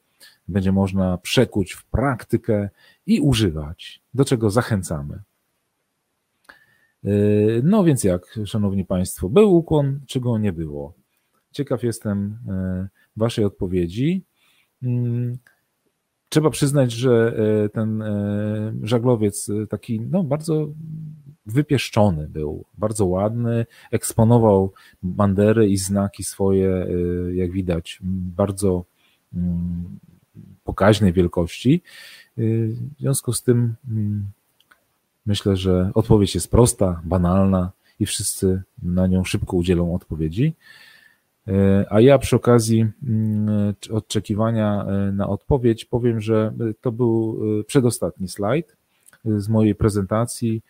[0.49, 2.69] będzie można przekuć w praktykę
[3.07, 5.23] i używać, do czego zachęcamy.
[7.05, 7.11] E,
[7.63, 10.95] no więc jak, szanowni państwo, był ukłon, czy go nie było?
[11.53, 14.25] Ciekaw jestem e, waszej odpowiedzi.
[16.29, 18.05] Trzeba przyznać, że e, ten
[18.83, 20.69] żaglowiec taki no, bardzo
[21.47, 24.73] wypieszczony był, bardzo ładny, eksponował
[25.03, 26.87] bandery i znaki swoje,
[27.35, 27.99] jak widać,
[28.37, 28.85] bardzo
[29.35, 29.99] mm,
[30.65, 31.83] pokaźnej wielkości.
[32.37, 34.27] W związku z tym mm,
[35.29, 40.55] Myślę, że odpowiedź jest prosta, banalna i wszyscy na nią szybko udzielą odpowiedzi.
[41.49, 47.65] E, a ja przy okazji mm, oczekiwania e, na odpowiedź powiem, że to był e,
[47.65, 48.77] przedostatni slajd
[49.25, 50.63] z mojej prezentacji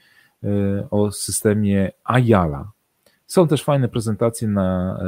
[0.91, 2.71] o systemie Ayala.
[3.27, 5.01] Są też fajne prezentacje na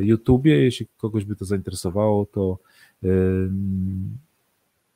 [0.00, 0.64] YouTubie.
[0.64, 2.58] Jeśli kogoś by to zainteresowało, to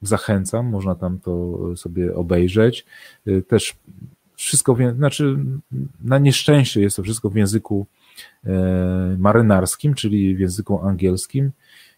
[0.02, 2.86] zachęcam, można tam to sobie obejrzeć.
[3.48, 3.76] Też
[4.34, 5.38] wszystko, znaczy
[6.04, 7.86] na nieszczęście jest to wszystko w języku
[9.18, 11.52] marynarskim, czyli w języku angielskim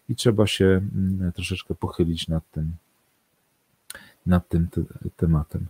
[0.09, 2.75] i trzeba się mm, troszeczkę pochylić nad tym,
[4.25, 4.67] nad tym
[5.15, 5.67] tematem.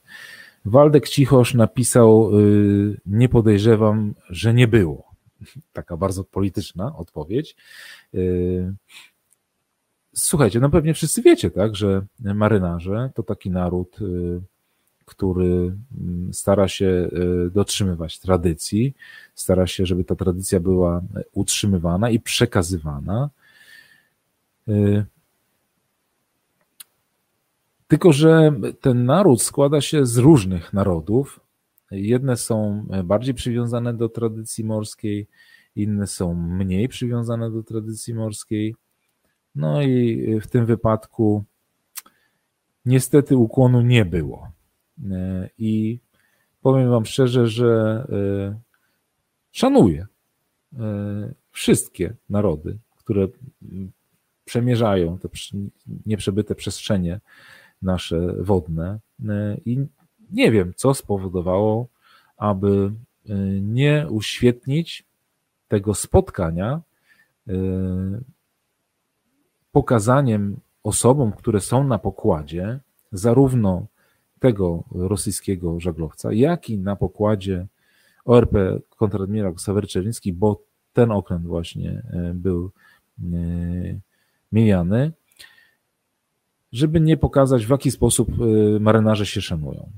[0.65, 5.03] Waldek Cichosz napisał, y, nie podejrzewam, że nie było.
[5.73, 7.55] Taka bardzo polityczna odpowiedź.
[8.13, 8.73] Y,
[10.17, 14.41] Słuchajcie, no pewnie wszyscy wiecie, tak, że marynarze to taki naród, y,
[15.05, 18.93] który mm, stara się y, dotrzymywać tradycji,
[19.35, 21.01] stara się, żeby ta tradycja była
[21.33, 23.29] utrzymywana i przekazywana.
[24.67, 25.05] Y,
[27.87, 31.39] tylko, że ten naród składa się z różnych narodów.
[31.91, 35.27] Jedne są bardziej przywiązane do tradycji morskiej,
[35.75, 38.75] inne są mniej przywiązane do tradycji morskiej.
[39.55, 41.43] No i w tym wypadku
[42.85, 44.51] niestety ukłonu nie było.
[45.03, 45.99] E, I
[46.61, 48.59] powiem Wam szczerze, że e,
[49.51, 50.07] szanuję
[50.73, 53.27] e, wszystkie narody, które
[54.45, 55.29] przemierzają te
[56.05, 57.19] nieprzebyte przestrzenie
[57.81, 58.99] nasze wodne.
[59.65, 59.85] I
[60.31, 61.87] nie wiem, co spowodowało,
[62.37, 62.91] aby
[63.61, 65.05] nie uświetnić
[65.67, 66.81] tego spotkania
[69.71, 72.79] pokazaniem osobom, które są na pokładzie,
[73.11, 73.85] zarówno
[74.45, 77.67] tego rosyjskiego żaglowca, jak i na pokładzie
[78.25, 78.53] ORP
[78.89, 80.61] kontradmirał Ksawery Czerwiński, bo
[80.93, 82.71] ten okręt właśnie e, był
[83.19, 83.25] e,
[84.51, 85.11] mijany,
[86.71, 89.91] żeby nie pokazać, w jaki sposób e, marynarze się szanują.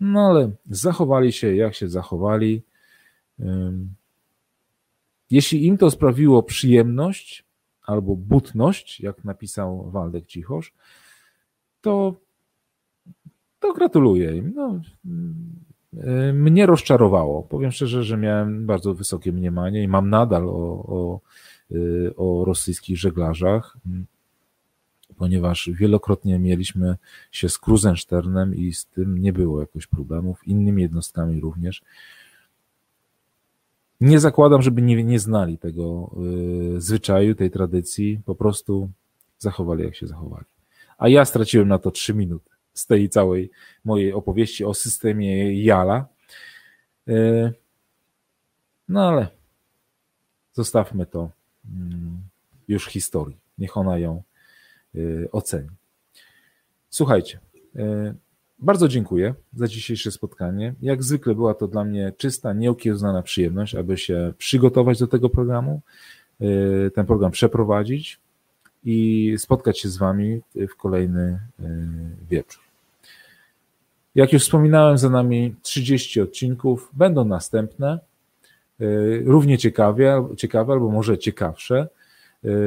[0.00, 2.62] No ale zachowali się, jak się zachowali.
[5.30, 7.44] Jeśli im to sprawiło przyjemność
[7.82, 10.72] albo butność, jak napisał Waldek Cichosz,
[11.80, 12.14] to,
[13.66, 14.52] to gratuluję im.
[14.54, 14.80] No,
[16.32, 17.42] mnie rozczarowało.
[17.42, 21.20] Powiem szczerze, że miałem bardzo wysokie mniemanie i mam nadal o, o,
[22.16, 23.76] o rosyjskich żeglarzach,
[25.16, 26.96] ponieważ wielokrotnie mieliśmy
[27.30, 31.82] się z Kruzensternem i z tym nie było jakoś problemów, innymi jednostkami również.
[34.00, 36.10] Nie zakładam, żeby nie, nie znali tego
[36.76, 38.90] y, zwyczaju, tej tradycji, po prostu
[39.38, 40.44] zachowali jak się zachowali.
[40.98, 43.50] A ja straciłem na to trzy minuty z tej całej
[43.84, 46.06] mojej opowieści o systemie Jala.
[47.08, 47.52] Y,
[48.88, 49.28] no ale
[50.52, 51.30] zostawmy to
[51.64, 52.18] mm,
[52.68, 53.36] już historii.
[53.58, 54.22] Niech ona ją
[54.94, 55.68] y, oceni.
[56.90, 57.38] Słuchajcie,
[58.58, 60.74] bardzo dziękuję za dzisiejsze spotkanie.
[60.82, 65.80] Jak zwykle była to dla mnie czysta, nieokiełznana przyjemność, aby się przygotować do tego programu,
[66.94, 68.20] ten program przeprowadzić
[68.84, 71.40] i spotkać się z Wami w kolejny
[72.30, 72.65] wieczór.
[74.16, 77.98] Jak już wspominałem, za nami 30 odcinków, będą następne,
[78.80, 81.88] y, równie ciekawe, ciekawe albo może ciekawsze.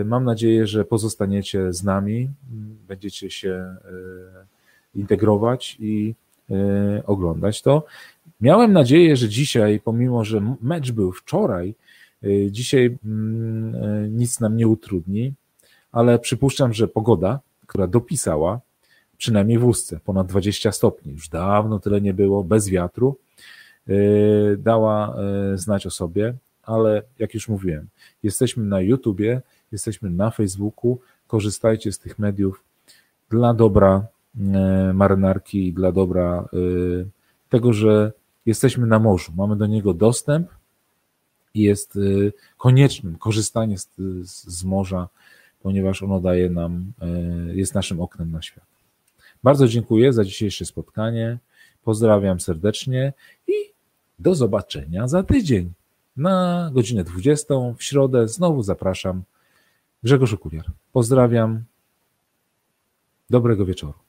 [0.06, 2.30] Mam nadzieję, że pozostaniecie z nami,
[2.88, 3.76] będziecie się
[4.96, 6.16] integrować i
[7.06, 7.86] oglądać to.
[8.42, 11.76] Miałem nadzieję, że dzisiaj, pomimo że mecz był wczoraj,
[12.52, 15.34] dzisiaj mm, nic nam nie utrudni,
[15.92, 18.60] ale przypuszczam, że pogoda, która dopisała,
[19.20, 23.18] przynajmniej w ustce, ponad 20 stopni, już dawno tyle nie było, bez wiatru,
[24.58, 25.16] dała
[25.56, 27.88] znać o sobie, ale jak już mówiłem,
[28.24, 29.42] jesteśmy na YouTubie,
[29.72, 32.64] jesteśmy na Facebooku, korzystajcie z tych mediów
[33.30, 34.08] dla dobra
[34.38, 37.06] E, marynarki dla dobra e,
[37.50, 38.12] tego, że
[38.46, 40.50] jesteśmy na morzu, mamy do niego dostęp
[41.54, 42.00] i jest e,
[42.58, 43.90] koniecznym korzystanie z,
[44.24, 45.10] z morza,
[45.62, 46.92] ponieważ ono daje nam,
[47.54, 48.69] jest naszym oknem na świat.
[49.44, 51.38] Bardzo dziękuję za dzisiejsze spotkanie.
[51.84, 53.14] Pozdrawiam serdecznie
[53.48, 53.54] i
[54.20, 55.74] do zobaczenia za tydzień.
[56.18, 59.24] Na godzinę 20 w środę znowu zapraszam
[60.04, 60.66] Grzegorz Okuliar.
[60.92, 61.64] Pozdrawiam.
[63.30, 64.09] Dobrego wieczoru.